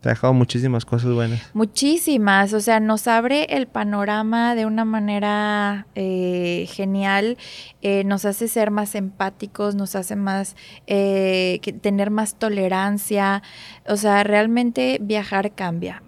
Te 0.00 0.08
ha 0.08 0.12
dejado 0.12 0.32
muchísimas 0.32 0.84
cosas 0.84 1.12
buenas. 1.12 1.40
Muchísimas, 1.54 2.52
o 2.52 2.60
sea, 2.60 2.78
nos 2.78 3.08
abre 3.08 3.56
el 3.56 3.66
panorama 3.66 4.54
de 4.54 4.64
una 4.64 4.84
manera 4.84 5.88
eh, 5.96 6.68
genial, 6.70 7.36
eh, 7.82 8.04
nos 8.04 8.24
hace 8.24 8.46
ser 8.46 8.70
más 8.70 8.94
empáticos, 8.94 9.74
nos 9.74 9.96
hace 9.96 10.14
más, 10.14 10.54
eh, 10.86 11.60
tener 11.80 12.10
más 12.12 12.36
tolerancia, 12.36 13.42
o 13.88 13.96
sea, 13.96 14.22
realmente 14.22 14.98
viajar 15.00 15.52
cambia, 15.52 16.02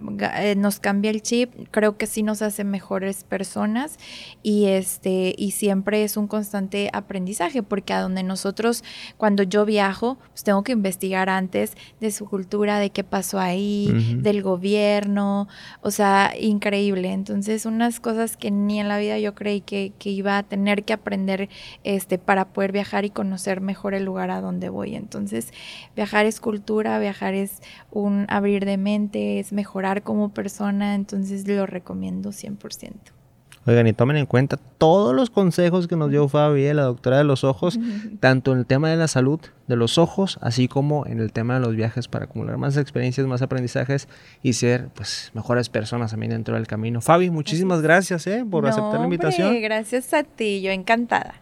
nos 0.57 0.79
cambia 0.79 1.11
el 1.11 1.23
chip, 1.23 1.53
creo 1.73 1.97
que 1.97 2.07
sí 2.07 2.23
nos 2.23 2.43
hace 2.43 2.63
mejores 2.63 3.25
personas 3.25 3.99
y, 4.45 4.67
este, 4.67 5.35
y 5.37 5.51
siempre 5.51 6.05
es 6.05 6.17
un 6.17 6.29
constante 6.29 6.91
aprendizaje, 6.93 7.65
porque 7.65 7.93
a 7.93 8.01
donde 8.01 8.23
nosotros, 8.23 8.85
cuando 9.17 9.43
yo 9.43 9.65
viajo, 9.65 10.19
pues 10.29 10.45
tengo 10.45 10.63
que 10.63 10.73
investigar 10.73 11.29
antes 11.29 11.73
de 12.01 12.13
su 12.13 12.27
cultura, 12.27 12.79
de 12.79 12.91
qué 12.91 13.03
pasó 13.03 13.41
ahí, 13.41 13.80
del 13.89 14.43
gobierno, 14.43 15.49
o 15.81 15.91
sea, 15.91 16.33
increíble. 16.39 17.13
Entonces, 17.13 17.67
unas 17.67 18.01
cosas 18.01 18.37
que 18.37 18.51
ni 18.51 18.81
en 18.81 18.89
la 18.89 18.99
vida 18.99 19.19
yo 19.19 19.35
creí 19.35 19.61
que, 19.61 19.93
iba 20.05 20.39
a 20.39 20.43
tener 20.43 20.85
que 20.85 20.93
aprender 20.93 21.49
este, 21.85 22.19
para 22.19 22.47
poder 22.49 22.73
viajar 22.73 23.05
y 23.05 23.11
conocer 23.11 23.61
mejor 23.61 23.95
el 23.95 24.05
lugar 24.05 24.31
a 24.31 24.41
donde 24.41 24.69
voy. 24.69 24.97
Entonces, 24.97 25.53
viajar 25.95 26.27
es 26.27 26.41
cultura, 26.41 26.99
viajar 26.99 27.35
es 27.35 27.63
un 27.91 28.27
abrir 28.29 28.65
de 28.65 28.77
mente, 28.77 29.39
es 29.39 29.53
mejorar 29.53 30.03
como 30.03 30.31
persona, 30.31 30.95
entonces 30.95 31.47
lo 31.47 31.67
recomiendo 31.67 32.31
100%. 32.31 33.20
Oigan, 33.67 33.87
y 33.87 33.93
tomen 33.93 34.17
en 34.17 34.25
cuenta 34.25 34.59
todos 34.79 35.15
los 35.15 35.29
consejos 35.29 35.87
que 35.87 35.95
nos 35.95 36.11
dio 36.11 36.27
Fabi, 36.29 36.73
la 36.73 36.85
doctora 36.85 37.19
de 37.19 37.25
los 37.25 37.45
ojos, 37.45 37.79
tanto 38.21 38.53
en 38.53 38.59
el 38.59 38.67
tema 38.67 38.89
de 38.89 38.97
la 38.97 39.07
salud 39.07 39.39
de 39.69 39.77
los 39.77 39.99
ojos, 39.99 40.39
así 40.41 40.67
como 40.67 41.07
en 41.07 41.21
el 41.21 41.31
tema 41.33 41.55
de 41.55 41.61
los 41.61 41.77
viajes 41.77 42.09
para 42.09 42.25
acumular 42.25 42.57
más 42.57 42.77
experiencias, 42.77 43.27
más 43.27 43.43
aprendizajes 43.43 44.09
y 44.43 44.55
ser 44.55 44.89
pues 44.95 45.31
mejores 45.35 45.69
personas 45.69 46.11
también 46.11 46.31
dentro 46.31 46.55
del 46.57 46.67
camino. 46.67 47.01
Fabi, 47.01 47.31
muchísimas 47.31 47.83
gracias 47.83 48.27
eh, 48.27 48.45
por 48.51 48.67
aceptar 48.67 48.99
la 48.99 49.05
invitación. 49.05 49.61
gracias 49.61 50.13
a 50.15 50.25
ti, 50.25 50.63
yo 50.63 50.73
encantada. 50.73 51.35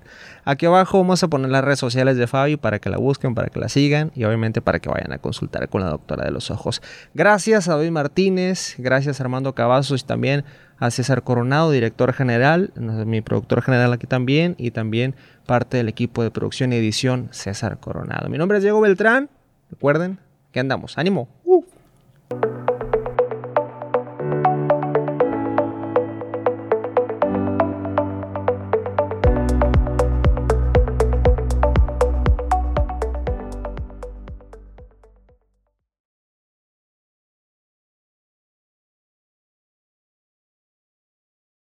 Aquí 0.44 0.66
abajo 0.66 0.98
vamos 0.98 1.22
a 1.22 1.28
poner 1.28 1.50
las 1.50 1.64
redes 1.64 1.78
sociales 1.78 2.16
de 2.16 2.26
Fabi 2.26 2.57
para 2.57 2.81
que 2.81 2.90
la 2.90 2.98
busquen, 2.98 3.35
para 3.35 3.48
que 3.48 3.61
la 3.61 3.68
sigan 3.68 4.11
y 4.14 4.24
obviamente 4.24 4.61
para 4.61 4.81
que 4.81 4.88
vayan 4.88 5.12
a 5.12 5.18
consultar 5.18 5.68
con 5.68 5.83
la 5.83 5.88
doctora 5.88 6.24
de 6.24 6.31
los 6.31 6.50
ojos. 6.50 6.83
Gracias 7.14 7.68
a 7.68 7.76
David 7.76 7.92
Martínez, 7.92 8.74
gracias 8.76 9.20
a 9.20 9.24
Armando 9.24 9.54
Cavazos 9.54 10.02
y 10.02 10.04
también 10.04 10.44
a 10.79 10.91
César 10.91 11.23
Coronado, 11.23 11.71
director 11.71 12.12
general, 12.12 12.73
mi 12.77 13.21
productor 13.21 13.62
general 13.62 13.93
aquí 13.93 14.07
también, 14.07 14.55
y 14.59 14.71
también 14.71 15.14
parte 15.47 15.77
del 15.77 15.88
equipo 15.88 16.23
de 16.23 16.31
producción 16.31 16.73
y 16.73 16.77
edición, 16.77 17.29
César 17.33 17.79
Coronado. 17.81 18.29
Mi 18.29 18.38
nombre 18.38 18.59
es 18.59 18.62
Diego 18.62 18.81
Beltrán, 18.81 19.29
recuerden 19.71 20.19
que 20.53 20.61
andamos, 20.61 20.99
ánimo. 20.99 21.29
Uh. 21.45 21.64